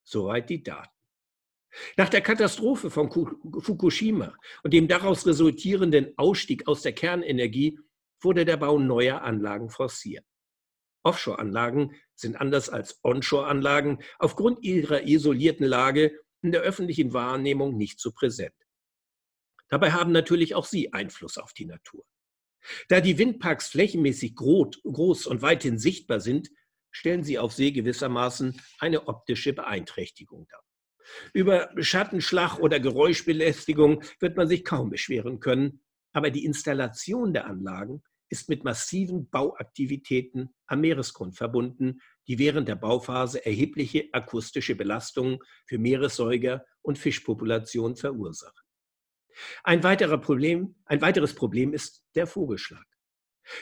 [0.03, 0.89] Soweit die Daten.
[1.95, 7.79] Nach der Katastrophe von Fukushima und dem daraus resultierenden Ausstieg aus der Kernenergie
[8.19, 10.25] wurde der Bau neuer Anlagen forciert.
[11.03, 18.11] Offshore-Anlagen sind anders als Onshore-Anlagen aufgrund ihrer isolierten Lage in der öffentlichen Wahrnehmung nicht so
[18.11, 18.53] präsent.
[19.69, 22.03] Dabei haben natürlich auch sie Einfluss auf die Natur.
[22.89, 26.49] Da die Windparks flächenmäßig groß und weithin sichtbar sind,
[26.91, 30.61] stellen sie auf See gewissermaßen eine optische Beeinträchtigung dar.
[31.33, 35.81] Über Schattenschlag oder Geräuschbelästigung wird man sich kaum beschweren können,
[36.13, 42.75] aber die Installation der Anlagen ist mit massiven Bauaktivitäten am Meeresgrund verbunden, die während der
[42.75, 48.61] Bauphase erhebliche akustische Belastungen für Meeressäuger und Fischpopulationen verursachen.
[49.63, 52.85] Ein, weiterer Problem, ein weiteres Problem ist der Vogelschlag.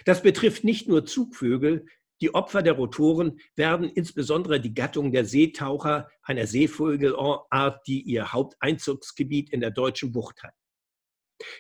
[0.06, 1.86] Das betrifft nicht nur Zugvögel,
[2.22, 9.52] die Opfer der Rotoren werden insbesondere die Gattung der Seetaucher, einer Seevogelart, die ihr Haupteinzugsgebiet
[9.52, 10.54] in der deutschen Bucht hat.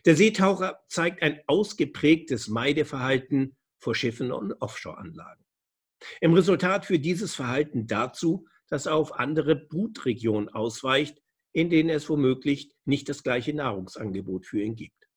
[0.06, 5.45] Der Seetaucher zeigt ein ausgeprägtes Meideverhalten vor Schiffen und Offshore-Anlagen.
[6.19, 11.22] Im Resultat führt dieses Verhalten dazu, dass er auf andere Brutregionen ausweicht,
[11.53, 15.07] in denen es womöglich nicht das gleiche Nahrungsangebot für ihn gibt.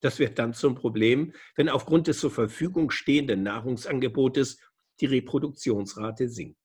[0.00, 4.58] Das wird dann zum Problem, wenn aufgrund des zur Verfügung stehenden Nahrungsangebotes
[5.00, 6.58] die Reproduktionsrate sinkt.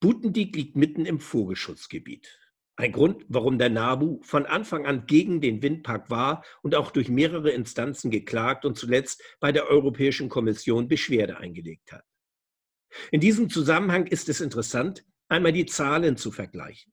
[0.00, 2.38] Butendiek liegt mitten im Vogelschutzgebiet.
[2.76, 7.08] Ein Grund, warum der NABU von Anfang an gegen den Windpark war und auch durch
[7.08, 12.04] mehrere Instanzen geklagt und zuletzt bei der Europäischen Kommission Beschwerde eingelegt hat.
[13.10, 16.91] In diesem Zusammenhang ist es interessant, einmal die Zahlen zu vergleichen.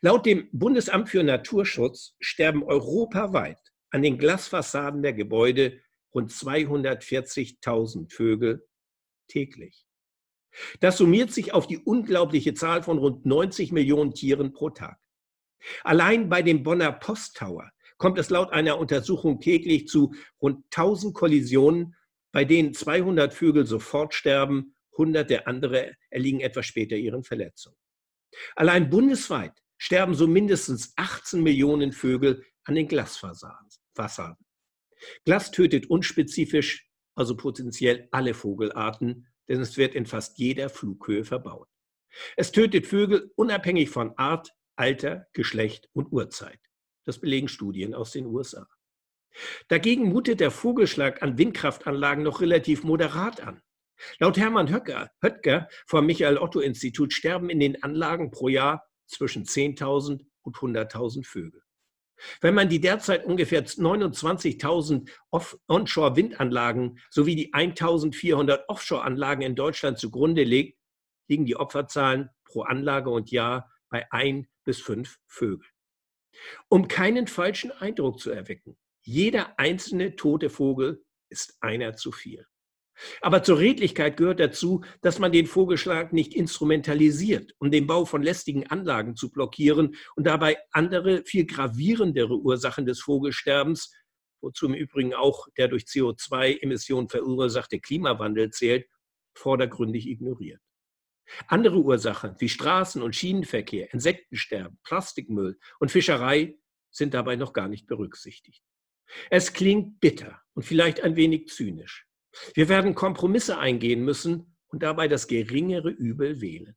[0.00, 3.58] Laut dem Bundesamt für Naturschutz sterben europaweit
[3.90, 5.80] an den Glasfassaden der Gebäude
[6.14, 8.66] rund 240.000 Vögel
[9.28, 9.86] täglich.
[10.80, 14.98] Das summiert sich auf die unglaubliche Zahl von rund 90 Millionen Tieren pro Tag.
[15.82, 21.96] Allein bei dem Bonner Posttower kommt es laut einer Untersuchung täglich zu rund 1000 Kollisionen,
[22.32, 27.76] bei denen 200 Vögel sofort sterben, hunderte andere erliegen etwas später ihren Verletzungen.
[28.54, 33.68] Allein bundesweit sterben so mindestens 18 Millionen Vögel an den Glasfassaden.
[35.24, 41.68] Glas tötet unspezifisch, also potenziell alle Vogelarten, denn es wird in fast jeder Flughöhe verbaut.
[42.36, 46.58] Es tötet Vögel unabhängig von Art, Alter, Geschlecht und Uhrzeit.
[47.04, 48.66] Das belegen Studien aus den USA.
[49.68, 53.60] Dagegen mutet der Vogelschlag an Windkraftanlagen noch relativ moderat an.
[54.18, 60.56] Laut Hermann Höcker, Höttger vom Michael-Otto-Institut sterben in den Anlagen pro Jahr zwischen 10.000 und
[60.56, 61.62] 100.000 Vögel.
[62.40, 65.10] Wenn man die derzeit ungefähr 29.000
[65.68, 70.78] Onshore-Windanlagen sowie die 1.400 Offshore-Anlagen in Deutschland zugrunde legt,
[71.28, 75.70] liegen die Opferzahlen pro Anlage und Jahr bei ein bis fünf Vögeln.
[76.68, 82.46] Um keinen falschen Eindruck zu erwecken, jeder einzelne tote Vogel ist einer zu viel.
[83.20, 88.22] Aber zur Redlichkeit gehört dazu, dass man den Vogelschlag nicht instrumentalisiert, um den Bau von
[88.22, 93.92] lästigen Anlagen zu blockieren und dabei andere, viel gravierendere Ursachen des Vogelsterbens,
[94.40, 98.86] wozu im Übrigen auch der durch CO2-Emissionen verursachte Klimawandel zählt,
[99.34, 100.60] vordergründig ignoriert.
[101.48, 106.58] Andere Ursachen wie Straßen- und Schienenverkehr, Insektensterben, Plastikmüll und Fischerei
[106.90, 108.62] sind dabei noch gar nicht berücksichtigt.
[109.30, 112.06] Es klingt bitter und vielleicht ein wenig zynisch.
[112.54, 116.76] Wir werden Kompromisse eingehen müssen und dabei das geringere Übel wählen.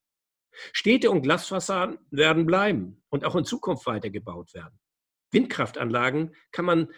[0.74, 4.80] Städte und Glasfassaden werden bleiben und auch in Zukunft weitergebaut werden.
[5.32, 6.92] Windkraftanlagen kann man,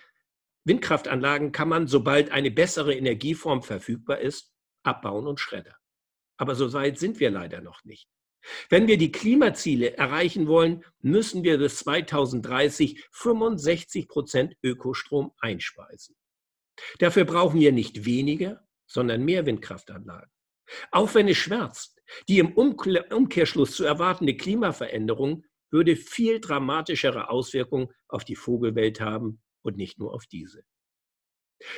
[0.64, 5.76] Windkraftanlagen kann man, sobald eine bessere Energieform verfügbar ist, abbauen und schreddern.
[6.38, 8.08] Aber so weit sind wir leider noch nicht.
[8.70, 16.16] Wenn wir die Klimaziele erreichen wollen, müssen wir bis 2030 65 Prozent Ökostrom einspeisen.
[17.00, 20.30] Dafür brauchen wir nicht weniger, sondern mehr Windkraftanlagen.
[20.92, 28.24] Auch wenn es schmerzt, die im Umkehrschluss zu erwartende Klimaveränderung würde viel dramatischere Auswirkungen auf
[28.24, 30.64] die Vogelwelt haben und nicht nur auf diese.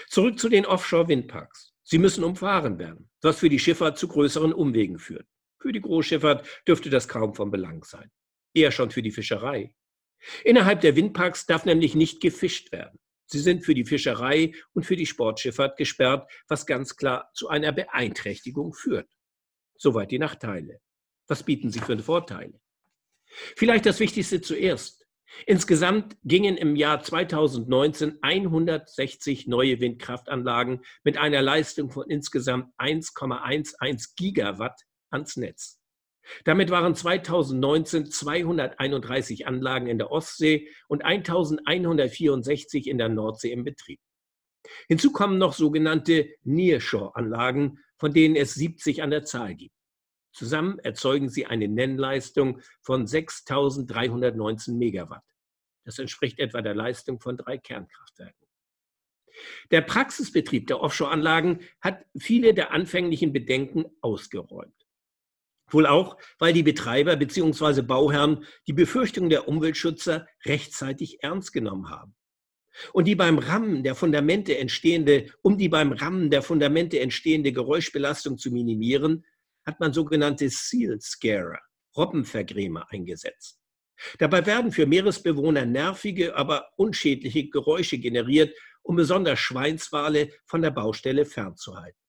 [0.08, 1.74] Zurück zu den Offshore-Windparks.
[1.84, 5.28] Sie müssen umfahren werden, was für die Schifffahrt zu größeren Umwegen führt.
[5.60, 8.10] Für die Großschifffahrt dürfte das kaum von Belang sein.
[8.54, 9.74] Eher schon für die Fischerei.
[10.44, 13.00] Innerhalb der Windparks darf nämlich nicht gefischt werden.
[13.32, 17.72] Sie sind für die Fischerei und für die Sportschifffahrt gesperrt, was ganz klar zu einer
[17.72, 19.10] Beeinträchtigung führt.
[19.78, 20.82] Soweit die Nachteile.
[21.28, 22.60] Was bieten sie für Vorteile?
[23.56, 25.08] Vielleicht das Wichtigste zuerst.
[25.46, 34.82] Insgesamt gingen im Jahr 2019 160 neue Windkraftanlagen mit einer Leistung von insgesamt 1,11 Gigawatt
[35.10, 35.81] ans Netz.
[36.46, 44.00] Damit waren 2019 231 Anlagen in der Ostsee und 1164 in der Nordsee im Betrieb.
[44.88, 49.76] Hinzu kommen noch sogenannte Nearshore-Anlagen, von denen es 70 an der Zahl gibt.
[50.34, 55.24] Zusammen erzeugen sie eine Nennleistung von 6.319 Megawatt.
[55.84, 58.48] Das entspricht etwa der Leistung von drei Kernkraftwerken.
[59.72, 64.81] Der Praxisbetrieb der Offshore-Anlagen hat viele der anfänglichen Bedenken ausgeräumt.
[65.72, 67.82] Wohl auch, weil die Betreiber bzw.
[67.82, 72.16] Bauherren die Befürchtungen der Umweltschützer rechtzeitig ernst genommen haben.
[72.94, 78.38] Und die beim Rammen der Fundamente entstehende, um die beim Rammen der Fundamente entstehende Geräuschbelastung
[78.38, 79.26] zu minimieren,
[79.66, 81.60] hat man sogenannte Seal Scarer,
[81.96, 83.60] Robbenvergrämer eingesetzt.
[84.18, 91.26] Dabei werden für Meeresbewohner nervige, aber unschädliche Geräusche generiert, um besonders Schweinswale von der Baustelle
[91.26, 92.01] fernzuhalten.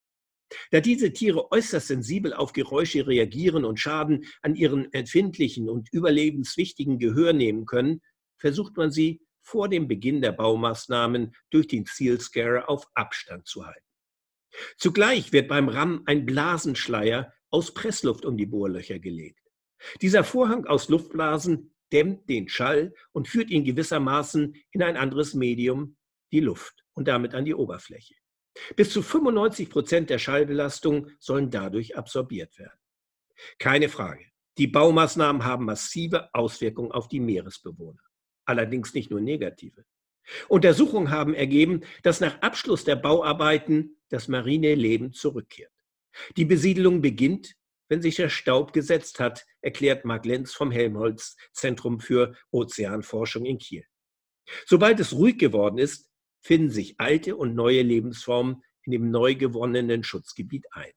[0.71, 6.99] Da diese Tiere äußerst sensibel auf Geräusche reagieren und Schaden an ihren empfindlichen und überlebenswichtigen
[6.99, 8.01] Gehör nehmen können,
[8.37, 13.65] versucht man sie vor dem Beginn der Baumaßnahmen durch den Seal Scare auf Abstand zu
[13.65, 13.85] halten.
[14.77, 19.39] Zugleich wird beim RAM ein Blasenschleier aus Pressluft um die Bohrlöcher gelegt.
[20.01, 25.97] Dieser Vorhang aus Luftblasen dämmt den Schall und führt ihn gewissermaßen in ein anderes Medium,
[26.31, 28.15] die Luft, und damit an die Oberfläche.
[28.75, 32.77] Bis zu 95 Prozent der Schallbelastung sollen dadurch absorbiert werden.
[33.57, 34.25] Keine Frage.
[34.57, 38.03] Die Baumaßnahmen haben massive Auswirkungen auf die Meeresbewohner.
[38.45, 39.85] Allerdings nicht nur negative.
[40.47, 45.71] Untersuchungen haben ergeben, dass nach Abschluss der Bauarbeiten das marine Leben zurückkehrt.
[46.37, 47.55] Die Besiedelung beginnt,
[47.89, 53.57] wenn sich der Staub gesetzt hat, erklärt Mark Lenz vom Helmholtz Zentrum für Ozeanforschung in
[53.57, 53.85] Kiel.
[54.65, 56.09] Sobald es ruhig geworden ist,
[56.43, 60.91] finden sich alte und neue Lebensformen in dem neu gewonnenen Schutzgebiet ein.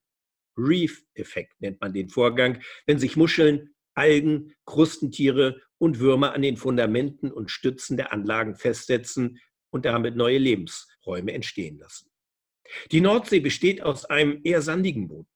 [0.59, 7.31] Reef-Effekt nennt man den Vorgang, wenn sich Muscheln, Algen, Krustentiere und Würmer an den Fundamenten
[7.31, 9.41] und Stützen der Anlagen festsetzen
[9.71, 12.11] und damit neue Lebensräume entstehen lassen.
[12.91, 15.29] Die Nordsee besteht aus einem eher sandigen Boden.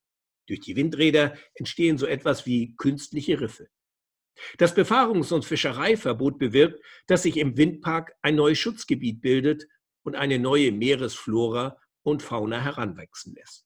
[0.47, 3.67] Durch die Windräder entstehen so etwas wie künstliche Riffe.
[4.57, 9.67] Das Befahrungs- und Fischereiverbot bewirkt, dass sich im Windpark ein neues Schutzgebiet bildet
[10.03, 13.65] und eine neue Meeresflora und Fauna heranwachsen lässt.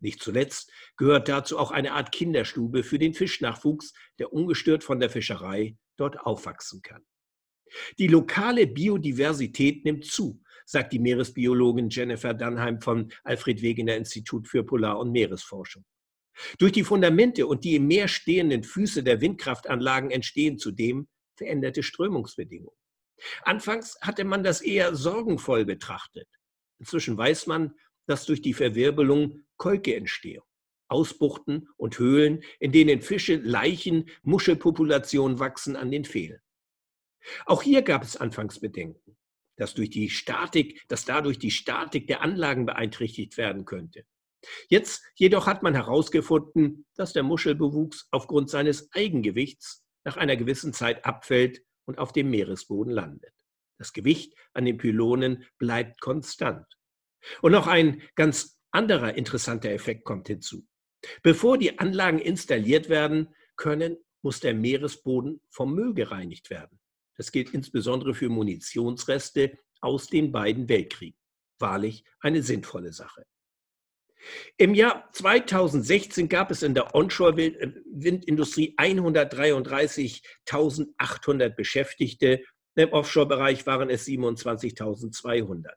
[0.00, 5.10] Nicht zuletzt gehört dazu auch eine Art Kinderstube für den Fischnachwuchs, der ungestört von der
[5.10, 7.04] Fischerei dort aufwachsen kann.
[7.98, 14.64] Die lokale Biodiversität nimmt zu, sagt die Meeresbiologin Jennifer Dunheim vom Alfred Wegener Institut für
[14.64, 15.84] Polar- und Meeresforschung.
[16.58, 22.79] Durch die Fundamente und die im Meer stehenden Füße der Windkraftanlagen entstehen zudem veränderte Strömungsbedingungen.
[23.42, 26.28] Anfangs hatte man das eher sorgenvoll betrachtet.
[26.78, 27.74] Inzwischen weiß man,
[28.06, 30.42] dass durch die Verwirbelung Kolke entstehen.
[30.88, 36.40] Ausbuchten und Höhlen, in denen Fische, Leichen, Muschelpopulationen wachsen an den Pfählen.
[37.46, 39.16] Auch hier gab es anfangs Bedenken,
[39.56, 44.04] dass durch die Statik, dass dadurch die Statik der Anlagen beeinträchtigt werden könnte.
[44.68, 51.04] Jetzt jedoch hat man herausgefunden, dass der Muschelbewuchs aufgrund seines Eigengewichts nach einer gewissen Zeit
[51.04, 53.32] abfällt und auf dem Meeresboden landet.
[53.76, 56.64] Das Gewicht an den Pylonen bleibt konstant.
[57.42, 60.68] Und noch ein ganz anderer interessanter Effekt kommt hinzu.
[61.24, 66.78] Bevor die Anlagen installiert werden können, muss der Meeresboden vom Müll gereinigt werden.
[67.16, 71.18] Das gilt insbesondere für Munitionsreste aus den beiden Weltkriegen.
[71.58, 73.26] Wahrlich eine sinnvolle Sache.
[74.56, 82.42] Im Jahr 2016 gab es in der Onshore-Windindustrie 133.800 Beschäftigte.
[82.74, 85.70] Im Offshore-Bereich waren es 27.200.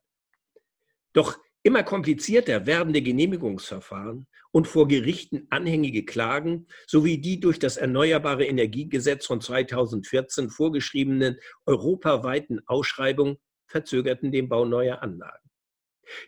[1.13, 8.45] Doch immer komplizierter werdende Genehmigungsverfahren und vor Gerichten anhängige Klagen sowie die durch das Erneuerbare
[8.45, 15.42] Energiegesetz von 2014 vorgeschriebenen europaweiten Ausschreibungen verzögerten den Bau neuer Anlagen.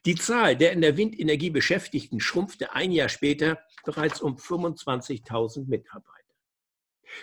[0.05, 6.15] Die Zahl der in der Windenergie Beschäftigten schrumpfte ein Jahr später bereits um 25.000 Mitarbeiter.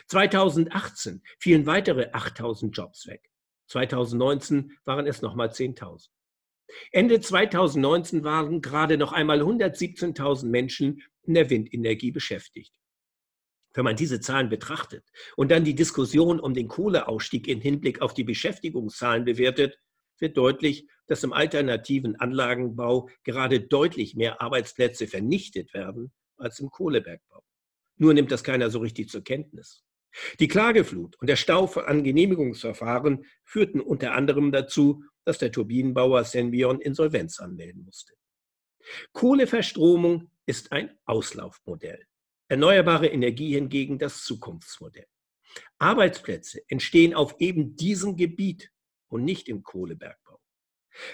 [0.09, 3.29] 2018 fielen weitere 8.000 Jobs weg.
[3.69, 6.09] 2019 waren es nochmal 10.000.
[6.91, 12.73] Ende 2019 waren gerade noch einmal 117.000 Menschen in der Windenergie beschäftigt.
[13.75, 15.05] Wenn man diese Zahlen betrachtet
[15.37, 19.79] und dann die Diskussion um den Kohleausstieg in Hinblick auf die Beschäftigungszahlen bewertet,
[20.23, 27.43] wird deutlich, dass im alternativen Anlagenbau gerade deutlich mehr Arbeitsplätze vernichtet werden als im Kohlebergbau.
[27.99, 29.85] Nur nimmt das keiner so richtig zur Kenntnis.
[30.41, 36.81] Die Klageflut und der Stau an Genehmigungsverfahren führten unter anderem dazu, dass der Turbinenbauer Senvion
[36.81, 38.15] Insolvenz anmelden musste.
[39.13, 42.05] Kohleverstromung ist ein Auslaufmodell.
[42.49, 45.07] Erneuerbare Energie hingegen das Zukunftsmodell.
[45.79, 48.72] Arbeitsplätze entstehen auf eben diesem Gebiet
[49.13, 50.41] und nicht im Kohlebergbau.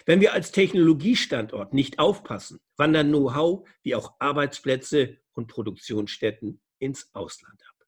[0.07, 7.61] Wenn wir als Technologiestandort nicht aufpassen, wandern Know-how wie auch Arbeitsplätze und Produktionsstätten ins Ausland
[7.69, 7.87] ab.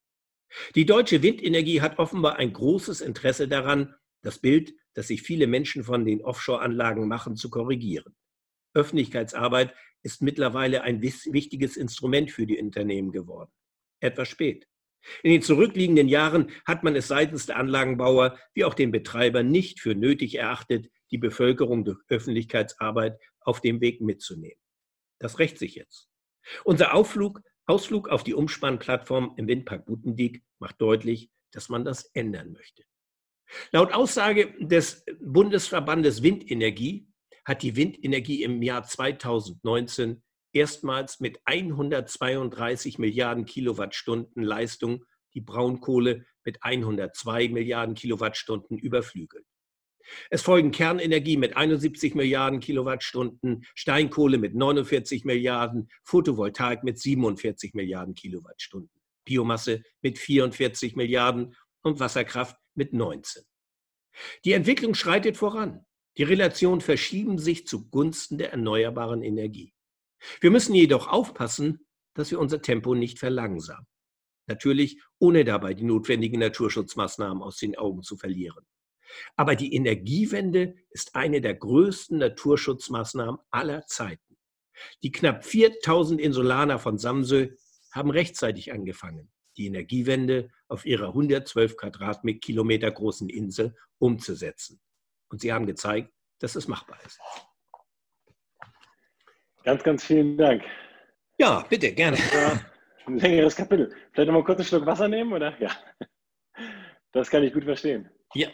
[0.74, 5.84] Die deutsche Windenergie hat offenbar ein großes Interesse daran, das Bild, das sich viele Menschen
[5.84, 8.14] von den Offshore-Anlagen machen, zu korrigieren.
[8.74, 13.50] Öffentlichkeitsarbeit ist mittlerweile ein wichtiges Instrument für die Unternehmen geworden.
[14.00, 14.66] Etwas spät.
[15.22, 19.80] In den zurückliegenden Jahren hat man es seitens der Anlagenbauer wie auch den Betreibern nicht
[19.80, 24.59] für nötig erachtet, die Bevölkerung durch Öffentlichkeitsarbeit auf dem Weg mitzunehmen.
[25.18, 26.09] Das rächt sich jetzt.
[26.64, 32.53] Unser Aufflug, Ausflug auf die Umspannplattform im Windpark Butendiek macht deutlich, dass man das ändern
[32.53, 32.84] möchte.
[33.72, 37.09] Laut Aussage des Bundesverbandes Windenergie
[37.44, 40.22] hat die Windenergie im Jahr 2019
[40.53, 49.46] erstmals mit 132 Milliarden Kilowattstunden Leistung die Braunkohle mit 102 Milliarden Kilowattstunden überflügelt.
[50.30, 58.14] Es folgen Kernenergie mit 71 Milliarden Kilowattstunden, Steinkohle mit 49 Milliarden, Photovoltaik mit 47 Milliarden
[58.14, 58.90] Kilowattstunden,
[59.24, 63.42] Biomasse mit 44 Milliarden und Wasserkraft mit 19.
[64.44, 65.84] Die Entwicklung schreitet voran.
[66.16, 69.72] Die Relationen verschieben sich zugunsten der erneuerbaren Energie.
[70.40, 73.86] Wir müssen jedoch aufpassen, dass wir unser Tempo nicht verlangsamen.
[74.46, 78.64] Natürlich ohne dabei die notwendigen Naturschutzmaßnahmen aus den Augen zu verlieren.
[79.36, 84.36] Aber die Energiewende ist eine der größten Naturschutzmaßnahmen aller Zeiten.
[85.02, 87.48] Die knapp 4000 Insulaner von Samsö
[87.92, 94.80] haben rechtzeitig angefangen, die Energiewende auf ihrer 112 Quadratkilometer großen Insel umzusetzen.
[95.28, 97.20] Und sie haben gezeigt, dass es machbar ist.
[99.64, 100.62] Ganz, ganz vielen Dank.
[101.38, 102.16] Ja, bitte, gerne.
[103.06, 103.94] ein längeres Kapitel.
[104.12, 105.54] Vielleicht noch mal kurz einen Schluck Wasser nehmen, oder?
[105.61, 105.70] Ja.
[107.12, 108.08] Das kann ich gut verstehen.
[108.34, 108.48] Ja.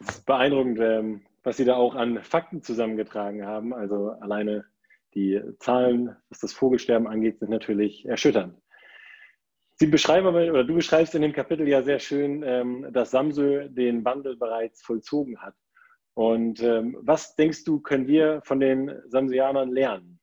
[0.00, 3.74] Es ist beeindruckend, ähm, was Sie da auch an Fakten zusammengetragen haben.
[3.74, 4.64] Also alleine
[5.14, 8.60] die Zahlen, was das Vogelsterben angeht, sind natürlich erschütternd.
[9.74, 13.68] Sie beschreiben aber, oder du beschreibst in dem Kapitel ja sehr schön, ähm, dass Samsö
[13.68, 15.54] den Wandel bereits vollzogen hat.
[16.18, 20.17] Und ähm, was denkst du, können wir von den Samsianern lernen?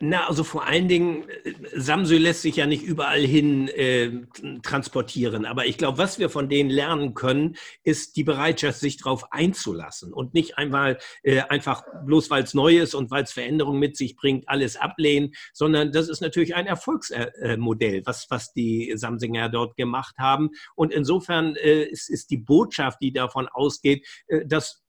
[0.00, 4.10] Na, also vor allen Dingen, äh, Samsung lässt sich ja nicht überall hin äh,
[4.62, 5.46] transportieren.
[5.46, 10.12] Aber ich glaube, was wir von denen lernen können, ist die Bereitschaft, sich darauf einzulassen
[10.12, 13.96] und nicht einmal äh, einfach bloß, weil es neu ist und weil es Veränderungen mit
[13.96, 19.76] sich bringt, alles ablehnen, sondern das ist natürlich ein Erfolgsmodell, was, was die Samsinger dort
[19.76, 20.50] gemacht haben.
[20.74, 24.84] Und insofern äh, ist, ist die Botschaft, die davon ausgeht, äh, dass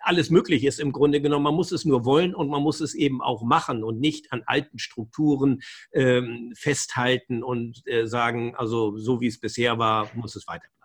[0.00, 1.44] alles möglich ist im Grunde genommen.
[1.44, 4.42] Man muss es nur wollen und man muss es eben auch machen und nicht an
[4.46, 5.60] alten Strukturen
[5.92, 10.78] ähm, festhalten und äh, sagen, also so wie es bisher war, muss es weiterbleiben.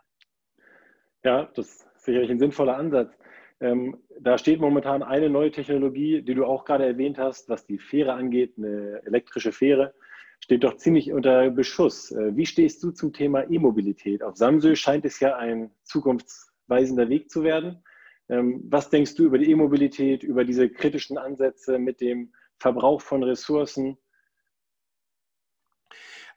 [1.23, 3.13] Ja, das ist sicherlich ein sinnvoller Ansatz.
[3.61, 7.79] Ähm, da steht momentan eine neue Technologie, die du auch gerade erwähnt hast, was die
[7.79, 9.93] Fähre angeht, eine elektrische Fähre,
[10.41, 12.11] steht doch ziemlich unter Beschuss.
[12.11, 14.21] Äh, wie stehst du zum Thema E-Mobilität?
[14.21, 17.81] Auf Samsö scheint es ja ein zukunftsweisender Weg zu werden.
[18.29, 23.23] Ähm, was denkst du über die E-Mobilität, über diese kritischen Ansätze mit dem Verbrauch von
[23.23, 23.97] Ressourcen?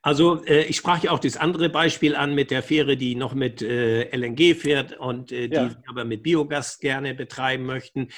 [0.06, 3.34] Also äh, ich sprach ja auch das andere Beispiel an mit der Fähre, die noch
[3.34, 5.82] mit äh, LNG fährt und äh, die ja.
[5.88, 8.10] aber mit Biogas gerne betreiben möchten.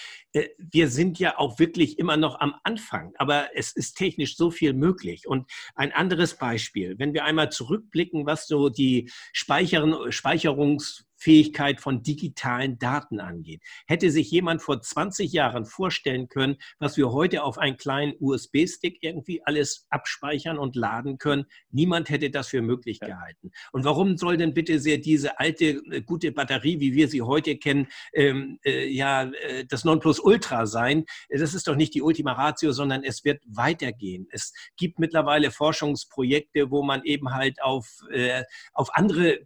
[0.59, 4.75] Wir sind ja auch wirklich immer noch am Anfang, aber es ist technisch so viel
[4.75, 5.27] möglich.
[5.27, 12.03] Und ein anderes Beispiel, wenn wir einmal zurückblicken, was so die Speichern, Speicherungs Fähigkeit von
[12.03, 13.63] digitalen Daten angeht.
[13.87, 18.99] Hätte sich jemand vor 20 Jahren vorstellen können, was wir heute auf einen kleinen USB-Stick
[19.03, 21.47] irgendwie alles abspeichern und laden können?
[21.71, 23.51] Niemand hätte das für möglich gehalten.
[23.73, 27.57] Und warum soll denn bitte sehr diese alte äh, gute Batterie, wie wir sie heute
[27.57, 31.05] kennen, ähm, äh, ja äh, das Nonplusultra sein?
[31.29, 34.29] Das ist doch nicht die Ultima Ratio, sondern es wird weitergehen.
[34.31, 39.41] Es gibt mittlerweile Forschungsprojekte, wo man eben halt auf, äh, auf andere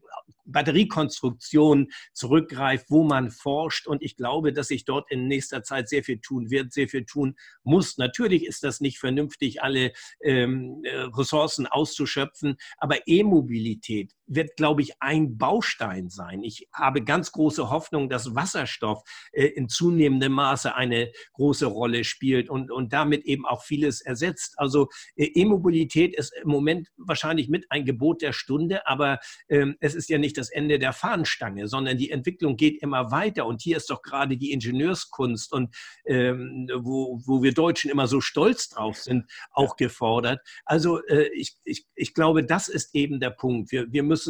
[0.45, 3.87] Batteriekonstruktion zurückgreift, wo man forscht.
[3.87, 7.05] Und ich glaube, dass sich dort in nächster Zeit sehr viel tun wird, sehr viel
[7.05, 7.99] tun muss.
[7.99, 14.93] Natürlich ist das nicht vernünftig, alle ähm, äh, Ressourcen auszuschöpfen, aber E-Mobilität wird, glaube ich,
[15.01, 16.43] ein Baustein sein.
[16.43, 19.03] Ich habe ganz große Hoffnung, dass Wasserstoff
[19.33, 24.55] äh, in zunehmendem Maße eine große Rolle spielt und, und damit eben auch vieles ersetzt.
[24.59, 29.19] Also äh, E-Mobilität ist im Moment wahrscheinlich mit ein Gebot der Stunde, aber
[29.49, 33.47] ähm, es ist ja nicht das Ende der Fahnenstange, sondern die Entwicklung geht immer weiter.
[33.47, 35.75] Und hier ist doch gerade die Ingenieurskunst und
[36.07, 40.41] ähm, wo, wo wir Deutschen immer so stolz drauf sind, auch gefordert.
[40.65, 43.73] Also äh, ich, ich, ich glaube, das ist eben der Punkt.
[43.73, 44.22] Wir, wir müssen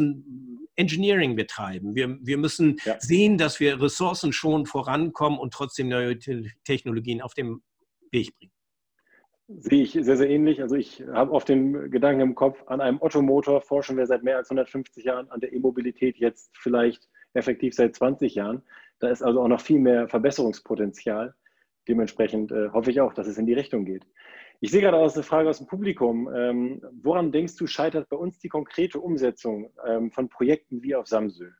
[0.76, 1.94] Engineering betreiben.
[1.94, 3.00] Wir, wir müssen ja.
[3.00, 6.18] sehen, dass wir Ressourcen schon vorankommen und trotzdem neue
[6.64, 7.62] Technologien auf dem
[8.10, 8.52] Weg bringen.
[9.48, 10.62] Sehe ich sehr, sehr ähnlich.
[10.62, 14.38] Also ich habe oft den Gedanken im Kopf, an einem Ottomotor forschen wir seit mehr
[14.38, 18.62] als 150 Jahren, an der E-Mobilität jetzt vielleicht effektiv seit 20 Jahren.
[19.00, 21.34] Da ist also auch noch viel mehr Verbesserungspotenzial.
[21.88, 24.06] Dementsprechend äh, hoffe ich auch, dass es in die Richtung geht.
[24.64, 26.32] Ich sehe gerade aus eine Frage aus dem Publikum.
[26.32, 31.08] Ähm, woran denkst du, scheitert bei uns die konkrete Umsetzung ähm, von Projekten wie auf
[31.08, 31.50] Samsö?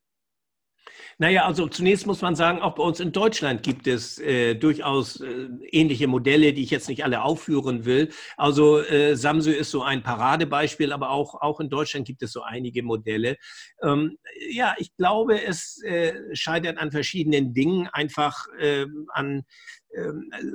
[1.18, 5.20] Naja, also zunächst muss man sagen, auch bei uns in Deutschland gibt es äh, durchaus
[5.20, 8.10] äh, ähnliche Modelle, die ich jetzt nicht alle aufführen will.
[8.36, 12.42] Also äh, Samsung ist so ein Paradebeispiel, aber auch, auch in Deutschland gibt es so
[12.42, 13.36] einige Modelle.
[13.82, 14.16] Ähm,
[14.48, 19.42] ja, ich glaube, es äh, scheitert an verschiedenen Dingen, einfach ähm, an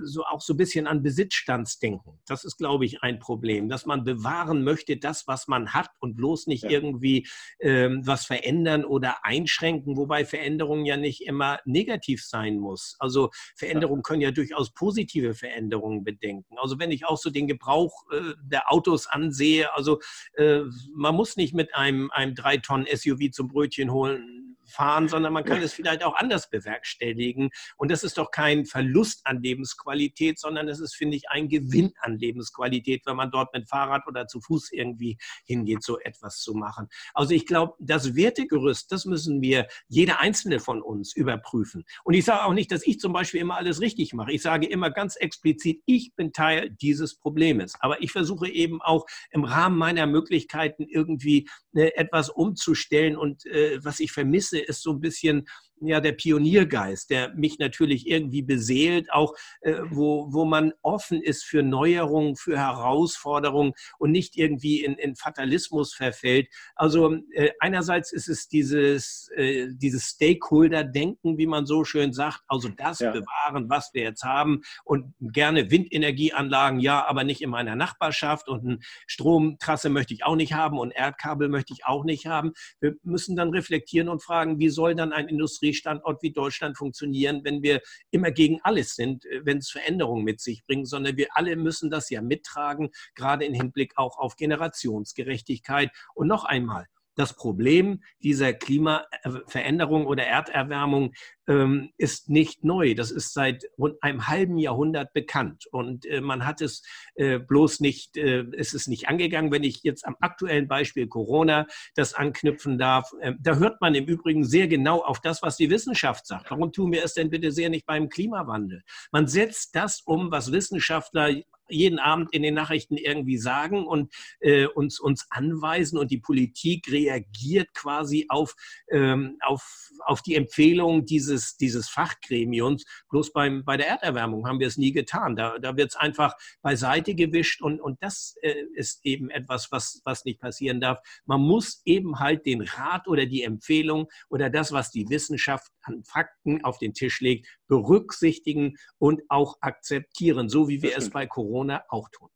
[0.04, 2.20] so auch so ein bisschen an Besitzstandsdenken.
[2.26, 6.16] Das ist, glaube ich, ein Problem, dass man bewahren möchte, das, was man hat und
[6.16, 6.72] bloß nicht ja.
[6.72, 7.28] irgendwie
[7.60, 12.96] ähm, was verändern oder einschränken, wobei Veränderung ja nicht immer negativ sein muss.
[13.00, 16.58] Also Veränderungen können ja durchaus positive Veränderungen bedenken.
[16.58, 20.00] Also wenn ich auch so den Gebrauch äh, der Autos ansehe, also
[20.34, 20.62] äh,
[20.94, 25.44] man muss nicht mit einem, einem drei Tonnen SUV zum Brötchen holen fahren, sondern man
[25.44, 27.50] kann es vielleicht auch anders bewerkstelligen.
[27.78, 31.94] Und das ist doch kein Verlust an Lebensqualität, sondern es ist, finde ich, ein Gewinn
[32.00, 36.54] an Lebensqualität, wenn man dort mit Fahrrad oder zu Fuß irgendwie hingeht, so etwas zu
[36.54, 36.88] machen.
[37.14, 41.86] Also ich glaube, das Wertegerüst, das müssen wir, jeder einzelne von uns überprüfen.
[42.04, 44.32] Und ich sage auch nicht, dass ich zum Beispiel immer alles richtig mache.
[44.32, 47.76] Ich sage immer ganz explizit, ich bin Teil dieses Problems.
[47.80, 53.18] Aber ich versuche eben auch im Rahmen meiner Möglichkeiten irgendwie äh, etwas umzustellen.
[53.18, 55.48] Und äh, was ich vermisse, ist so ein bisschen
[55.82, 61.44] ja der Pioniergeist, der mich natürlich irgendwie beseelt, auch äh, wo, wo man offen ist
[61.44, 66.48] für Neuerungen, für Herausforderungen und nicht irgendwie in, in Fatalismus verfällt.
[66.76, 72.70] Also äh, einerseits ist es dieses, äh, dieses Stakeholder-Denken, wie man so schön sagt, also
[72.70, 73.12] das ja.
[73.12, 78.66] bewahren, was wir jetzt haben und gerne Windenergieanlagen, ja, aber nicht in meiner Nachbarschaft und
[78.66, 82.54] eine Stromtrasse möchte ich auch nicht haben und Erdkabel möchte ich auch nicht haben.
[82.80, 87.42] Wir müssen dann reflektieren und fragen, wie soll dann ein Industrie Industriestandort wie Deutschland funktionieren,
[87.44, 91.28] wenn wir immer gegen alles sind, äh, wenn es Veränderungen mit sich bringt, sondern wir
[91.32, 95.92] alle müssen das ja mittragen, gerade im Hinblick auch auf Generationsgerechtigkeit.
[96.16, 96.88] Und noch einmal,
[97.18, 101.14] das Problem dieser Klimaveränderung oder Erderwärmung
[101.48, 102.94] ähm, ist nicht neu.
[102.94, 105.66] Das ist seit rund einem halben Jahrhundert bekannt.
[105.72, 106.84] Und äh, man hat es
[107.16, 109.52] äh, bloß nicht, äh, es ist nicht angegangen.
[109.52, 111.66] Wenn ich jetzt am aktuellen Beispiel Corona
[111.96, 115.70] das anknüpfen darf, ähm, da hört man im Übrigen sehr genau auf das, was die
[115.70, 116.52] Wissenschaft sagt.
[116.52, 118.84] Warum tun wir es denn bitte sehr nicht beim Klimawandel?
[119.12, 121.32] Man setzt das um, was Wissenschaftler
[121.70, 126.92] jeden Abend in den Nachrichten irgendwie sagen und äh, uns, uns anweisen und die Politik
[126.92, 128.56] reagiert quasi auf,
[128.92, 132.86] ähm, auf, auf die Empfehlung dieses, dieses Fachgremiums.
[133.10, 135.36] Bloß beim, bei der Erderwärmung haben wir es nie getan.
[135.36, 140.02] Da, da wird es einfach beiseite gewischt und, und das äh, ist eben etwas, was,
[140.06, 141.00] was nicht passieren darf.
[141.26, 146.04] Man muss eben halt den Rat oder die Empfehlung oder das, was die Wissenschaft an
[146.04, 151.84] Fakten auf den Tisch legt, berücksichtigen und auch akzeptieren, so wie wir es bei Corona
[151.90, 152.30] auch tun.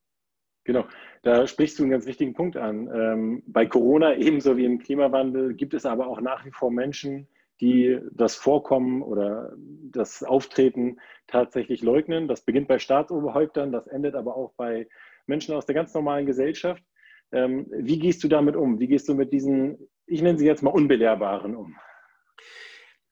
[0.64, 0.86] Genau,
[1.24, 2.88] da sprichst du einen ganz wichtigen Punkt an.
[2.94, 7.28] Ähm, bei Corona ebenso wie im Klimawandel gibt es aber auch nach wie vor Menschen,
[7.62, 10.98] die das Vorkommen oder das Auftreten
[11.28, 12.28] tatsächlich leugnen.
[12.28, 14.88] Das beginnt bei Staatsoberhäuptern, das endet aber auch bei
[15.26, 16.84] Menschen aus der ganz normalen Gesellschaft.
[17.32, 18.80] Ähm, wie gehst du damit um?
[18.80, 21.76] Wie gehst du mit diesen, ich nenne sie jetzt mal Unbelehrbaren um?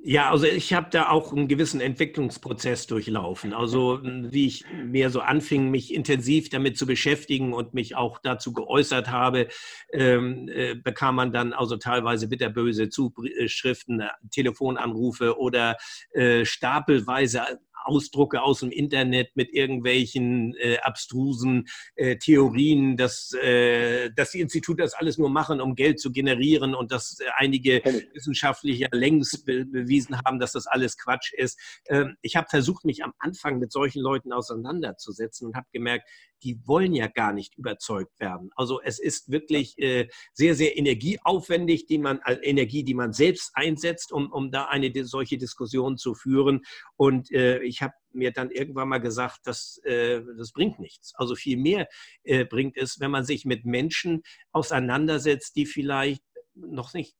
[0.01, 3.53] Ja, also ich habe da auch einen gewissen Entwicklungsprozess durchlaufen.
[3.53, 8.53] Also wie ich mir so anfing, mich intensiv damit zu beschäftigen und mich auch dazu
[8.53, 9.49] geäußert habe,
[9.91, 15.75] ähm, äh, bekam man dann also teilweise bitterböse Zuschriften, Telefonanrufe oder
[16.13, 24.31] äh, stapelweise Ausdrucke aus dem Internet mit irgendwelchen äh, abstrusen äh, Theorien, dass, äh, dass
[24.31, 27.81] die Institute das alles nur machen, um Geld zu generieren und dass äh, einige
[28.13, 31.59] Wissenschaftler längst be bewiesen haben, dass das alles Quatsch ist.
[31.87, 36.07] Ähm, ich habe versucht, mich am Anfang mit solchen Leuten auseinanderzusetzen und habe gemerkt,
[36.43, 38.51] die wollen ja gar nicht überzeugt werden.
[38.55, 43.51] Also es ist wirklich äh, sehr, sehr energieaufwendig, die man, also Energie, die man selbst
[43.55, 46.61] einsetzt, um, um da eine solche Diskussion zu führen.
[46.95, 51.13] Und äh, ich habe mir dann irgendwann mal gesagt, das, äh, das bringt nichts.
[51.15, 51.87] Also viel mehr
[52.23, 56.23] äh, bringt es, wenn man sich mit Menschen auseinandersetzt, die vielleicht
[56.55, 57.15] noch nicht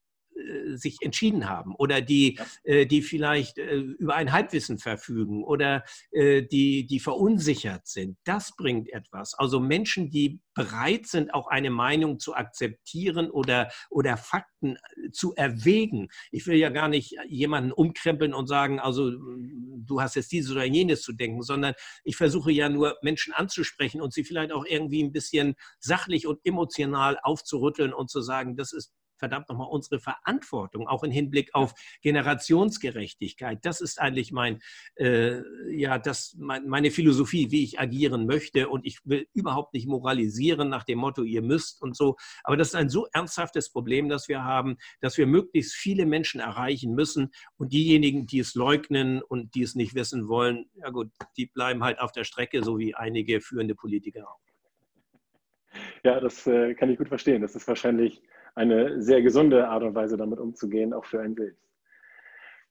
[0.75, 2.45] sich entschieden haben oder die, ja.
[2.63, 8.17] Äh, die vielleicht äh, über ein Halbwissen verfügen oder die, die verunsichert sind.
[8.23, 9.33] Das bringt etwas.
[9.33, 14.77] Also Menschen, die bereit sind, auch eine Meinung zu akzeptieren oder, oder Fakten
[15.11, 16.09] zu erwägen.
[16.31, 20.65] Ich will ja gar nicht jemanden umkrempeln und sagen, also du hast jetzt dieses oder
[20.65, 21.73] jenes zu denken, sondern
[22.03, 26.39] ich versuche ja nur Menschen anzusprechen und sie vielleicht auch irgendwie ein bisschen sachlich und
[26.43, 31.73] emotional aufzurütteln und zu sagen, das ist verdammt nochmal unsere Verantwortung, auch im Hinblick auf
[32.01, 33.59] Generationsgerechtigkeit.
[33.63, 34.59] Das ist eigentlich mein,
[34.95, 38.69] äh, ja, das, mein, meine Philosophie, wie ich agieren möchte.
[38.69, 42.15] Und ich will überhaupt nicht moralisieren nach dem Motto, ihr müsst und so.
[42.43, 46.39] Aber das ist ein so ernsthaftes Problem, das wir haben, dass wir möglichst viele Menschen
[46.39, 47.31] erreichen müssen.
[47.57, 51.83] Und diejenigen, die es leugnen und die es nicht wissen wollen, ja gut, die bleiben
[51.83, 54.39] halt auf der Strecke, so wie einige führende Politiker auch.
[56.03, 57.41] Ja, das äh, kann ich gut verstehen.
[57.41, 58.21] Das ist wahrscheinlich
[58.59, 61.65] eine sehr gesunde Art und Weise, damit umzugehen, auch für einen selbst.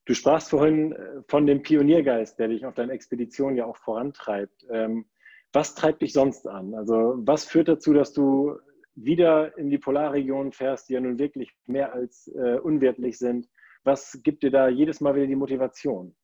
[0.05, 4.67] Du sprachst vorhin äh, von dem Pioniergeist, der dich auf deiner Expedition ja auch vorantreibt.
[4.71, 5.07] Ähm,
[5.53, 6.75] was treibt dich sonst an?
[6.75, 8.59] Also was führt dazu, dass du
[8.97, 13.49] wieder in die Polarregion fährst, die ja nun wirklich mehr als äh, unwertlich sind?
[13.83, 16.15] Was gibt dir da jedes Mal wieder die Motivation?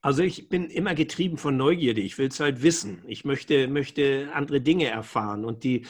[0.00, 2.00] Also ich bin immer getrieben von Neugierde.
[2.00, 3.04] Ich will es halt wissen.
[3.06, 5.44] Ich möchte, möchte andere Dinge erfahren.
[5.44, 5.86] Und die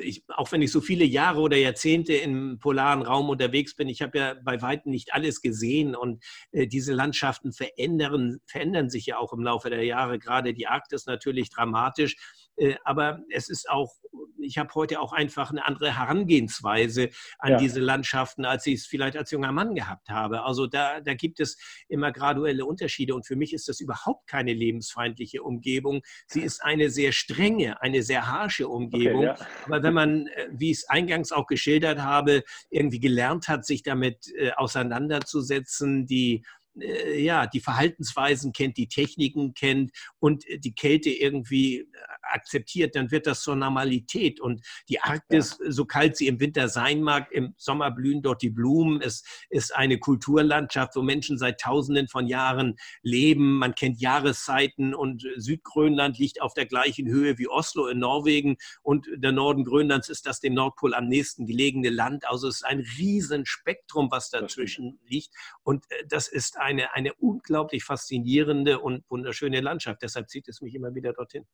[0.00, 4.00] ich, auch wenn ich so viele Jahre oder Jahrzehnte im polaren Raum unterwegs bin, ich
[4.00, 6.22] habe ja bei weitem nicht alles gesehen und
[6.52, 11.06] äh, diese Landschaften verändern, verändern sich ja auch im Laufe der Jahre, gerade die Arktis
[11.06, 12.16] natürlich dramatisch.
[12.56, 13.92] Äh, aber es ist auch,
[14.38, 17.58] ich habe heute auch einfach eine andere Herangehensweise an ja.
[17.58, 20.42] diese Landschaften, als ich es vielleicht als junger Mann gehabt habe.
[20.42, 21.56] Also da, da gibt es
[21.88, 26.02] immer graduelle Unterschiede und für mich ist das überhaupt keine lebensfeindliche Umgebung.
[26.26, 29.28] Sie ist eine sehr strenge, eine sehr harsche Umgebung.
[29.28, 29.46] Okay, ja.
[29.66, 33.82] Aber wenn man, äh, wie ich es eingangs auch geschildert habe, irgendwie gelernt hat, sich
[33.82, 36.44] damit äh, auseinanderzusetzen, die
[36.80, 41.86] äh, ja, die Verhaltensweisen kennt, die Techniken kennt und äh, die Kälte irgendwie äh,
[42.22, 44.40] akzeptiert, dann wird das zur Normalität.
[44.40, 45.70] Und die Arktis, ja.
[45.70, 49.00] so kalt sie im Winter sein mag, im Sommer blühen dort die Blumen.
[49.02, 53.58] Es ist eine Kulturlandschaft, wo Menschen seit Tausenden von Jahren leben.
[53.58, 59.06] Man kennt Jahreszeiten und Südgrönland liegt auf der gleichen Höhe wie Oslo in Norwegen und
[59.14, 62.28] der Norden Grönlands ist das dem Nordpol am nächsten gelegene Land.
[62.28, 65.34] Also es ist ein Riesenspektrum, was dazwischen liegt.
[65.62, 70.02] Und das ist eine, eine unglaublich faszinierende und wunderschöne Landschaft.
[70.02, 71.46] Deshalb zieht es mich immer wieder dorthin.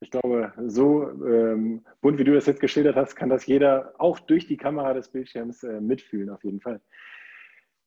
[0.00, 4.18] Ich glaube, so ähm, bunt wie du das jetzt geschildert hast, kann das jeder auch
[4.18, 6.80] durch die Kamera des Bildschirms äh, mitfühlen, auf jeden Fall.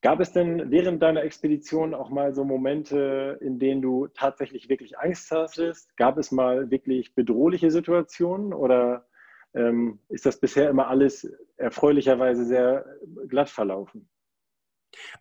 [0.01, 4.99] Gab es denn während deiner Expedition auch mal so Momente, in denen du tatsächlich wirklich
[4.99, 5.97] Angst hattest?
[5.97, 9.07] Gab es mal wirklich bedrohliche Situationen oder
[9.55, 11.27] ähm, ist das bisher immer alles
[11.57, 12.85] erfreulicherweise sehr
[13.27, 14.07] glatt verlaufen?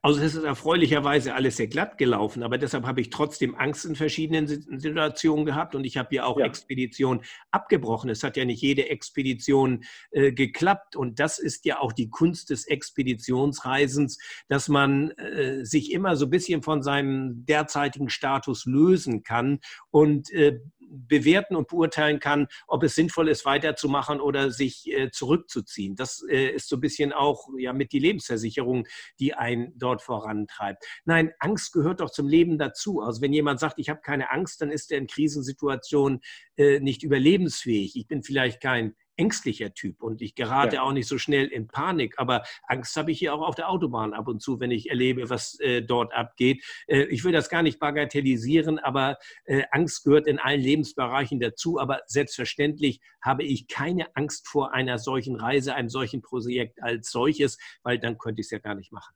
[0.03, 3.97] Also es ist erfreulicherweise alles sehr glatt gelaufen, aber deshalb habe ich trotzdem Angst in
[3.97, 6.47] verschiedenen Situationen gehabt und ich habe ja auch ja.
[6.47, 8.11] Expeditionen abgebrochen.
[8.11, 12.51] Es hat ja nicht jede Expedition äh, geklappt und das ist ja auch die Kunst
[12.51, 14.19] des Expeditionsreisens,
[14.49, 19.61] dass man äh, sich immer so ein bisschen von seinem derzeitigen Status lösen kann
[19.91, 20.61] und äh,
[20.95, 25.97] bewerten und beurteilen kann, ob es sinnvoll ist, weiterzumachen oder sich äh, zurückzuziehen.
[25.97, 28.87] Das äh, ist so ein bisschen auch ja mit die Lebensversicherung,
[29.19, 30.85] die einen dort vorantreibt.
[31.05, 33.01] Nein, Angst gehört doch zum Leben dazu.
[33.01, 36.21] Also wenn jemand sagt, ich habe keine Angst, dann ist er in Krisensituationen
[36.57, 37.97] äh, nicht überlebensfähig.
[37.97, 40.83] Ich bin vielleicht kein ängstlicher Typ und ich gerate ja.
[40.83, 42.15] auch nicht so schnell in Panik.
[42.19, 45.31] Aber Angst habe ich hier auch auf der Autobahn ab und zu, wenn ich erlebe,
[45.31, 46.65] was äh, dort abgeht.
[46.87, 51.79] Äh, ich will das gar nicht bagatellisieren, aber äh, Angst gehört in allen Lebensbereichen dazu.
[51.79, 57.59] Aber selbstverständlich habe ich keine Angst vor einer solchen Reise, einem solchen Projekt als solches,
[57.83, 59.15] weil dann könnte ich es ja gar nicht machen.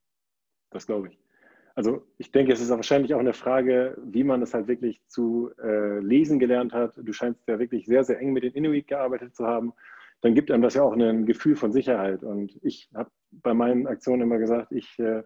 [0.70, 1.27] Das glaube ich.
[1.78, 5.52] Also ich denke, es ist wahrscheinlich auch eine Frage, wie man es halt wirklich zu
[5.62, 6.94] äh, lesen gelernt hat.
[6.96, 9.72] Du scheinst ja wirklich sehr, sehr eng mit den Inuit gearbeitet zu haben.
[10.20, 12.24] Dann gibt einem das ja auch ein Gefühl von Sicherheit.
[12.24, 15.22] Und ich habe bei meinen Aktionen immer gesagt, ich äh,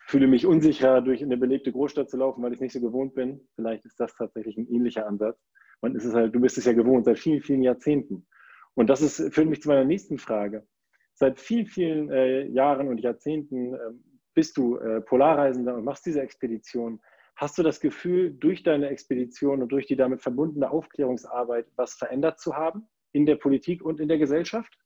[0.00, 3.40] fühle mich unsicher, durch eine belebte Großstadt zu laufen, weil ich nicht so gewohnt bin.
[3.54, 5.38] Vielleicht ist das tatsächlich ein ähnlicher Ansatz.
[5.82, 8.26] Man ist es halt, du bist es ja gewohnt seit vielen, vielen Jahrzehnten.
[8.74, 10.66] Und das ist, führt mich zu meiner nächsten Frage.
[11.14, 14.02] Seit vielen, vielen äh, Jahren und Jahrzehnten ähm,
[14.40, 16.98] bist du äh, Polarreisender und machst diese Expedition,
[17.36, 22.40] hast du das Gefühl, durch deine Expedition und durch die damit verbundene Aufklärungsarbeit was verändert
[22.40, 24.78] zu haben in der Politik und in der Gesellschaft?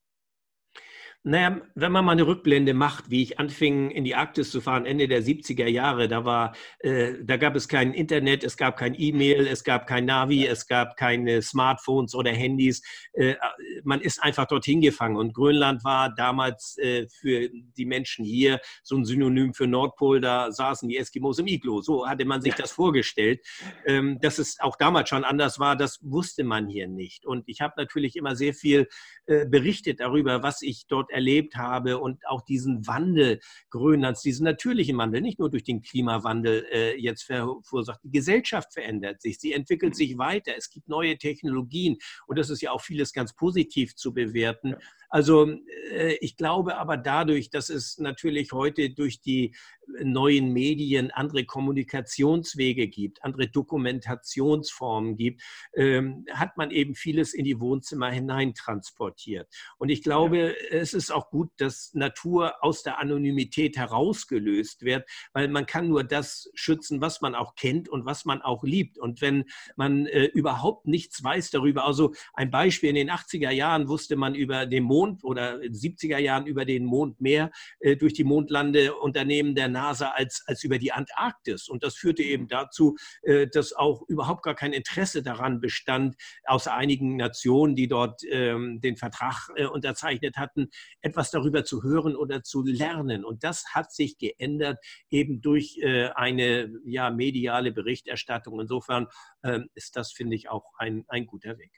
[1.26, 4.84] Naja, wenn man mal eine Rückblende macht, wie ich anfing, in die Arktis zu fahren,
[4.84, 8.94] Ende der 70er Jahre, da war, äh, da gab es kein Internet, es gab kein
[8.94, 12.82] E-Mail, es gab kein Navi, es gab keine Smartphones oder Handys.
[13.14, 13.36] Äh,
[13.84, 15.16] man ist einfach dorthin gefangen.
[15.16, 20.20] Und Grönland war damals äh, für die Menschen hier so ein Synonym für Nordpol.
[20.20, 21.80] Da saßen die Eskimos im Iglo.
[21.80, 23.40] So hatte man sich das vorgestellt.
[23.86, 27.24] Ähm, dass es auch damals schon anders war, das wusste man hier nicht.
[27.24, 28.88] Und ich habe natürlich immer sehr viel
[29.24, 33.40] äh, berichtet darüber, was ich dort erlebt habe und auch diesen Wandel
[33.70, 38.00] Grönlands, diesen natürlichen Wandel, nicht nur durch den Klimawandel äh, jetzt verursacht.
[38.02, 41.96] Die Gesellschaft verändert sich, sie entwickelt sich weiter, es gibt neue Technologien
[42.26, 44.76] und das ist ja auch vieles ganz positiv zu bewerten.
[45.14, 45.48] Also
[45.92, 49.54] äh, ich glaube aber dadurch, dass es natürlich heute durch die
[50.02, 55.42] neuen Medien andere Kommunikationswege gibt, andere Dokumentationsformen gibt,
[55.74, 59.46] ähm, hat man eben vieles in die Wohnzimmer hineintransportiert.
[59.78, 60.78] Und ich glaube, ja.
[60.78, 66.02] es ist auch gut, dass Natur aus der Anonymität herausgelöst wird, weil man kann nur
[66.02, 68.98] das schützen, was man auch kennt und was man auch liebt.
[68.98, 69.44] Und wenn
[69.76, 74.34] man äh, überhaupt nichts weiß darüber, also ein Beispiel, in den 80er Jahren wusste man
[74.34, 77.50] über den Mond oder in den 70er Jahren über den Mond mehr
[77.80, 81.68] äh, durch die Mondlandeunternehmen der NASA als, als über die Antarktis.
[81.68, 86.74] Und das führte eben dazu, äh, dass auch überhaupt gar kein Interesse daran bestand, außer
[86.74, 90.68] einigen Nationen, die dort ähm, den Vertrag äh, unterzeichnet hatten,
[91.00, 93.24] etwas darüber zu hören oder zu lernen.
[93.24, 94.78] Und das hat sich geändert
[95.10, 98.60] eben durch äh, eine ja, mediale Berichterstattung.
[98.60, 99.08] Insofern
[99.42, 101.72] ähm, ist das, finde ich, auch ein, ein guter Weg.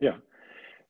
[0.00, 0.20] Ja,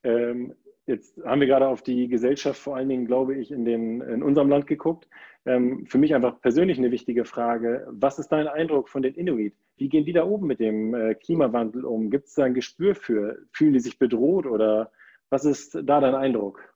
[0.03, 0.55] ähm,
[0.85, 4.23] jetzt haben wir gerade auf die Gesellschaft vor allen Dingen, glaube ich, in, den, in
[4.23, 5.07] unserem Land geguckt.
[5.45, 7.87] Ähm, für mich einfach persönlich eine wichtige Frage.
[7.89, 9.53] Was ist dein Eindruck von den Inuit?
[9.77, 12.09] Wie gehen die da oben mit dem äh, Klimawandel um?
[12.09, 13.39] Gibt es da ein Gespür für?
[13.51, 14.91] Fühlen die sich bedroht oder
[15.29, 16.73] was ist da dein Eindruck?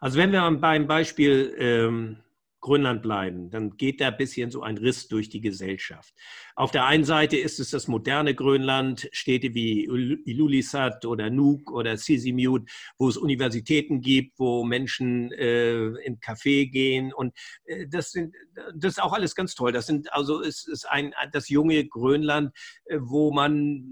[0.00, 2.16] Also wenn wir beim Beispiel ähm,
[2.62, 6.14] Grönland bleiben, dann geht da ein bisschen so ein Riss durch die Gesellschaft.
[6.54, 11.98] Auf der einen Seite ist es das moderne Grönland, Städte wie Ilulissat oder Nuuk oder
[11.98, 17.34] Sisimiut, wo es Universitäten gibt, wo Menschen äh, in Café gehen und
[17.64, 18.34] äh, das sind
[18.74, 19.72] das ist auch alles ganz toll.
[19.72, 22.52] Das sind also es ist ein das junge Grönland,
[22.84, 23.84] äh, wo man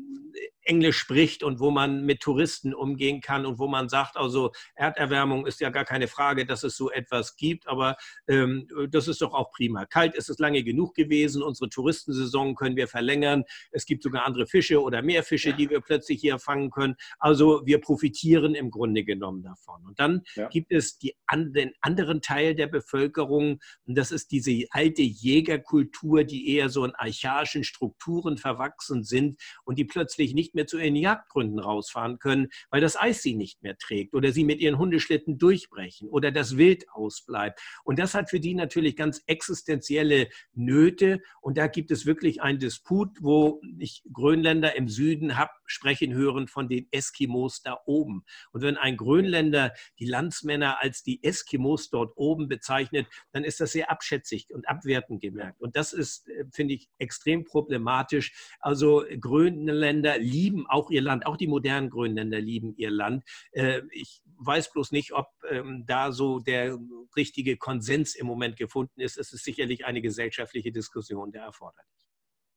[0.70, 5.44] Englisch spricht und wo man mit Touristen umgehen kann und wo man sagt, also Erderwärmung
[5.44, 7.96] ist ja gar keine Frage, dass es so etwas gibt, aber
[8.28, 9.84] ähm, das ist doch auch prima.
[9.84, 13.42] Kalt ist es lange genug gewesen, unsere Touristensaison können wir verlängern,
[13.72, 16.94] es gibt sogar andere Fische oder mehr Fische, die wir plötzlich hier fangen können.
[17.18, 19.84] Also wir profitieren im Grunde genommen davon.
[19.84, 20.46] Und dann ja.
[20.50, 26.22] gibt es die, an, den anderen Teil der Bevölkerung, und das ist diese alte Jägerkultur,
[26.22, 30.78] die eher so in archaischen Strukturen verwachsen sind und die plötzlich nicht mehr mehr zu
[30.78, 34.78] ihren Jagdgründen rausfahren können, weil das Eis sie nicht mehr trägt oder sie mit ihren
[34.78, 37.61] Hundeschlitten durchbrechen oder das Wild ausbleibt.
[37.82, 41.22] Und das hat für die natürlich ganz existenzielle Nöte.
[41.40, 46.48] Und da gibt es wirklich einen Disput, wo ich Grönländer im Süden habe sprechen hören
[46.48, 48.24] von den Eskimos da oben.
[48.52, 53.72] Und wenn ein Grönländer die Landsmänner als die Eskimos dort oben bezeichnet, dann ist das
[53.72, 55.60] sehr abschätzig und abwertend gemerkt.
[55.60, 58.32] Und das ist, äh, finde ich, extrem problematisch.
[58.60, 63.24] Also Grönländer lieben auch ihr Land, auch die modernen Grönländer lieben ihr Land.
[63.52, 66.78] Äh, ich weiß bloß nicht, ob ähm, da so der
[67.16, 69.18] richtige Konsens im Moment gefunden ist.
[69.18, 71.90] Es ist sicherlich eine gesellschaftliche Diskussion, der erforderlich.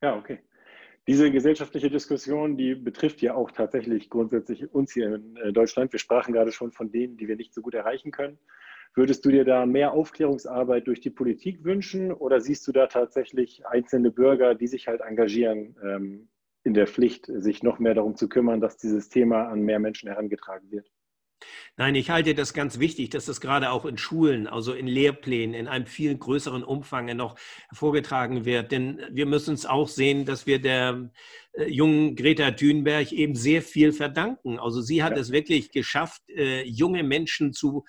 [0.01, 0.43] Ja, okay.
[1.05, 5.91] Diese gesellschaftliche Diskussion, die betrifft ja auch tatsächlich grundsätzlich uns hier in äh, Deutschland.
[5.91, 8.39] Wir sprachen gerade schon von denen, die wir nicht so gut erreichen können.
[8.95, 13.65] Würdest du dir da mehr Aufklärungsarbeit durch die Politik wünschen oder siehst du da tatsächlich
[13.65, 16.29] einzelne Bürger, die sich halt engagieren ähm,
[16.63, 20.07] in der Pflicht, sich noch mehr darum zu kümmern, dass dieses Thema an mehr Menschen
[20.07, 20.89] herangetragen wird.
[21.75, 25.55] Nein, ich halte das ganz wichtig, dass das gerade auch in Schulen, also in Lehrplänen,
[25.55, 27.35] in einem viel größeren Umfang noch
[27.71, 28.71] vorgetragen wird.
[28.71, 31.09] Denn wir müssen es auch sehen, dass wir der
[31.53, 34.59] äh, jungen Greta Thunberg eben sehr viel verdanken.
[34.59, 35.19] Also sie hat ja.
[35.19, 37.85] es wirklich geschafft, äh, junge Menschen zu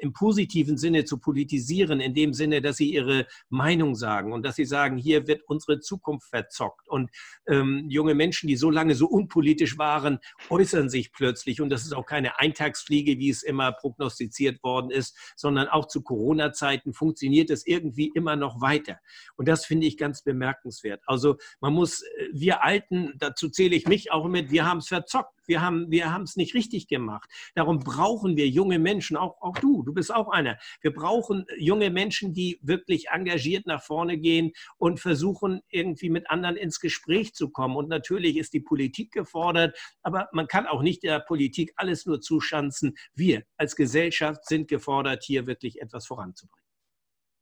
[0.00, 4.56] im positiven Sinne zu politisieren, in dem Sinne, dass sie ihre Meinung sagen und dass
[4.56, 6.88] sie sagen, hier wird unsere Zukunft verzockt.
[6.88, 7.10] Und
[7.46, 10.18] ähm, junge Menschen, die so lange so unpolitisch waren,
[10.50, 11.60] äußern sich plötzlich.
[11.60, 16.02] Und das ist auch keine Eintagsfliege, wie es immer prognostiziert worden ist, sondern auch zu
[16.02, 18.98] Corona-Zeiten funktioniert es irgendwie immer noch weiter.
[19.36, 21.02] Und das finde ich ganz bemerkenswert.
[21.06, 24.88] Also man muss, äh, wir Alten, dazu zähle ich mich auch mit, wir haben es
[24.88, 25.34] verzockt.
[25.46, 27.28] Wir haben wir es nicht richtig gemacht.
[27.54, 29.82] Darum brauchen wir junge Menschen, auch, auch du.
[29.82, 30.58] Du bist auch einer.
[30.80, 36.56] Wir brauchen junge Menschen, die wirklich engagiert nach vorne gehen und versuchen, irgendwie mit anderen
[36.56, 37.76] ins Gespräch zu kommen.
[37.76, 42.20] Und natürlich ist die Politik gefordert, aber man kann auch nicht der Politik alles nur
[42.20, 42.94] zuschanzen.
[43.14, 46.64] Wir als Gesellschaft sind gefordert, hier wirklich etwas voranzubringen.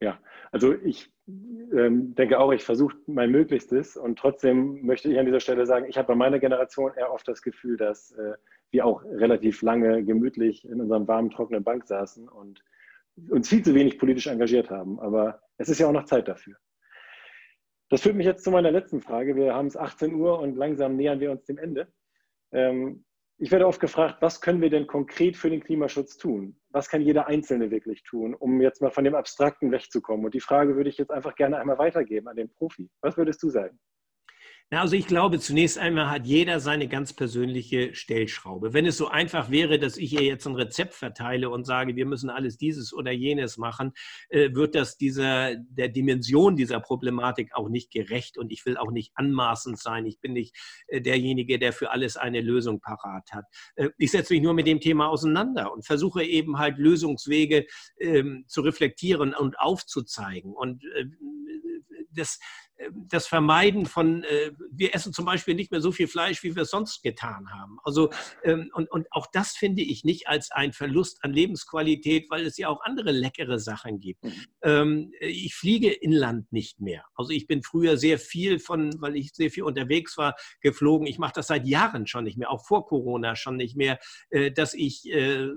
[0.00, 0.18] Ja,
[0.50, 5.38] also ich ähm, denke auch, ich versuche mein Möglichstes und trotzdem möchte ich an dieser
[5.38, 8.34] Stelle sagen, ich habe bei meiner Generation eher oft das Gefühl, dass äh,
[8.72, 12.62] wir auch relativ lange gemütlich in unserem warmen, trockenen Bank saßen und
[13.28, 14.98] uns viel zu wenig politisch engagiert haben.
[15.00, 16.56] Aber es ist ja auch noch Zeit dafür.
[17.90, 19.36] Das führt mich jetzt zu meiner letzten Frage.
[19.36, 21.92] Wir haben es 18 Uhr und langsam nähern wir uns dem Ende.
[22.50, 23.04] Ähm,
[23.36, 26.56] ich werde oft gefragt, was können wir denn konkret für den Klimaschutz tun?
[26.70, 30.24] Was kann jeder Einzelne wirklich tun, um jetzt mal von dem Abstrakten wegzukommen?
[30.24, 32.88] Und die Frage würde ich jetzt einfach gerne einmal weitergeben an den Profi.
[33.02, 33.78] Was würdest du sagen?
[34.72, 38.72] Na, also ich glaube, zunächst einmal hat jeder seine ganz persönliche Stellschraube.
[38.72, 42.06] Wenn es so einfach wäre, dass ich hier jetzt ein Rezept verteile und sage, wir
[42.06, 43.92] müssen alles dieses oder jenes machen,
[44.30, 48.90] äh, wird das dieser, der Dimension dieser Problematik auch nicht gerecht und ich will auch
[48.90, 50.06] nicht anmaßend sein.
[50.06, 50.56] Ich bin nicht
[50.86, 53.44] äh, derjenige, der für alles eine Lösung parat hat.
[53.74, 57.66] Äh, ich setze mich nur mit dem Thema auseinander und versuche eben halt Lösungswege
[58.00, 60.54] ähm, zu reflektieren und aufzuzeigen.
[60.54, 60.82] Und
[62.14, 62.38] das,
[62.90, 66.62] das Vermeiden von, äh, wir essen zum Beispiel nicht mehr so viel Fleisch, wie wir
[66.62, 67.78] es sonst getan haben.
[67.84, 68.10] Also,
[68.44, 72.56] ähm, und, und auch das finde ich nicht als ein Verlust an Lebensqualität, weil es
[72.56, 74.24] ja auch andere leckere Sachen gibt.
[74.24, 74.46] Mhm.
[74.62, 77.04] Ähm, ich fliege inland nicht mehr.
[77.14, 81.06] Also ich bin früher sehr viel von, weil ich sehr viel unterwegs war, geflogen.
[81.06, 83.98] Ich mache das seit Jahren schon nicht mehr, auch vor Corona schon nicht mehr,
[84.30, 85.48] äh, dass ich äh,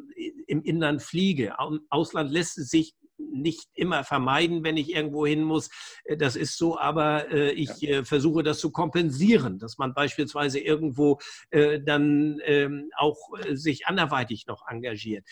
[0.47, 1.56] im Inland fliege.
[1.60, 5.70] Im Ausland lässt es sich nicht immer vermeiden, wenn ich irgendwo hin muss.
[6.03, 7.99] Äh, das ist so, aber äh, ich ja.
[7.99, 13.88] äh, versuche das zu kompensieren, dass man beispielsweise irgendwo äh, dann ähm, auch äh, sich
[13.88, 15.26] anderweitig noch engagiert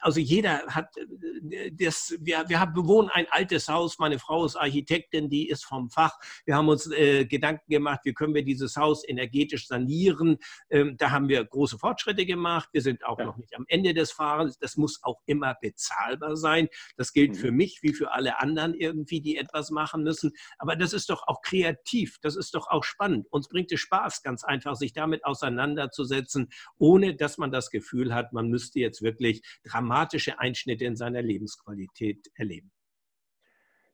[0.00, 4.56] also jeder hat äh, das, wir, wir haben, bewohnen ein altes Haus, meine Frau ist
[4.56, 6.18] Architektin, die ist vom Fach.
[6.44, 10.38] Wir haben uns äh, Gedanken gemacht, wie können wir dieses Haus energetisch sanieren.
[10.70, 12.68] Ähm, da haben wir große Fortschritte gemacht.
[12.72, 13.26] Wir sind auch ja.
[13.26, 14.58] noch nicht am Ende des Fahrens.
[14.58, 16.68] Das muss auch immer bezahlbar sein.
[16.96, 17.36] Das gilt mhm.
[17.36, 20.32] für mich wie für alle anderen irgendwie, die etwas machen müssen.
[20.58, 23.26] Aber das ist doch auch kreativ, das ist doch auch spannend.
[23.30, 28.32] Uns bringt es Spaß, ganz einfach, sich damit auseinanderzusetzen, ohne dass man das Gefühl hat,
[28.32, 32.70] man müsste jetzt wirklich dramatische Einschnitte in seiner Lebensqualität erleben.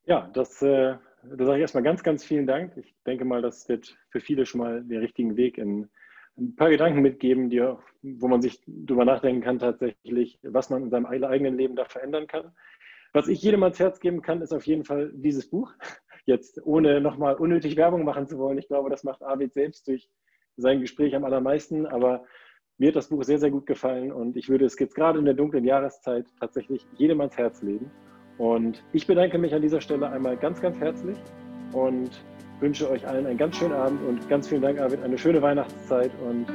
[0.04, 2.76] Ja, das, äh, da sage ich erstmal ganz, ganz vielen Dank.
[2.76, 5.90] Ich denke mal, das wird für viele schon mal den richtigen Weg in
[6.38, 7.60] ein paar Gedanken mitgeben, die,
[8.02, 12.26] wo man sich darüber nachdenken kann, tatsächlich, was man in seinem eigenen Leben da verändern
[12.26, 12.54] kann.
[13.12, 15.72] Was ich jedem ans Herz geben kann, ist auf jeden Fall dieses Buch.
[16.26, 18.58] Jetzt ohne nochmal unnötig Werbung machen zu wollen.
[18.58, 20.10] Ich glaube, das macht Arvid selbst durch
[20.56, 21.86] sein Gespräch am allermeisten.
[21.86, 22.24] Aber
[22.78, 25.24] mir hat das Buch sehr, sehr gut gefallen und ich würde es jetzt gerade in
[25.24, 27.90] der dunklen Jahreszeit tatsächlich jedem ans Herz legen.
[28.38, 31.18] Und ich bedanke mich an dieser Stelle einmal ganz, ganz herzlich
[31.72, 32.10] und
[32.60, 36.10] wünsche euch allen einen ganz schönen Abend und ganz vielen Dank, Arvid, eine schöne Weihnachtszeit
[36.24, 36.46] und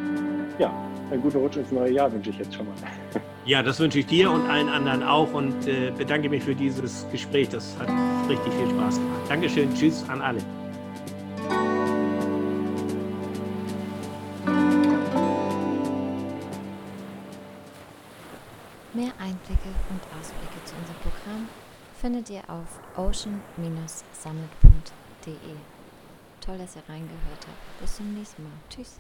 [0.59, 0.74] ja,
[1.11, 2.76] einen guten Rutsch ins neue Jahr wünsche ich jetzt schon mal.
[3.45, 7.05] Ja, das wünsche ich dir und allen anderen auch und äh, bedanke mich für dieses
[7.11, 7.49] Gespräch.
[7.49, 7.89] Das hat
[8.30, 9.21] richtig viel Spaß gemacht.
[9.28, 10.39] Dankeschön, tschüss an alle.
[19.24, 21.47] Einblicke und Ausblicke zu unserem Programm
[21.95, 25.55] findet ihr auf ocean-summit.de.
[26.41, 27.80] Toll, dass ihr reingehört habt.
[27.80, 28.51] Bis zum nächsten Mal.
[28.69, 28.99] Tschüss.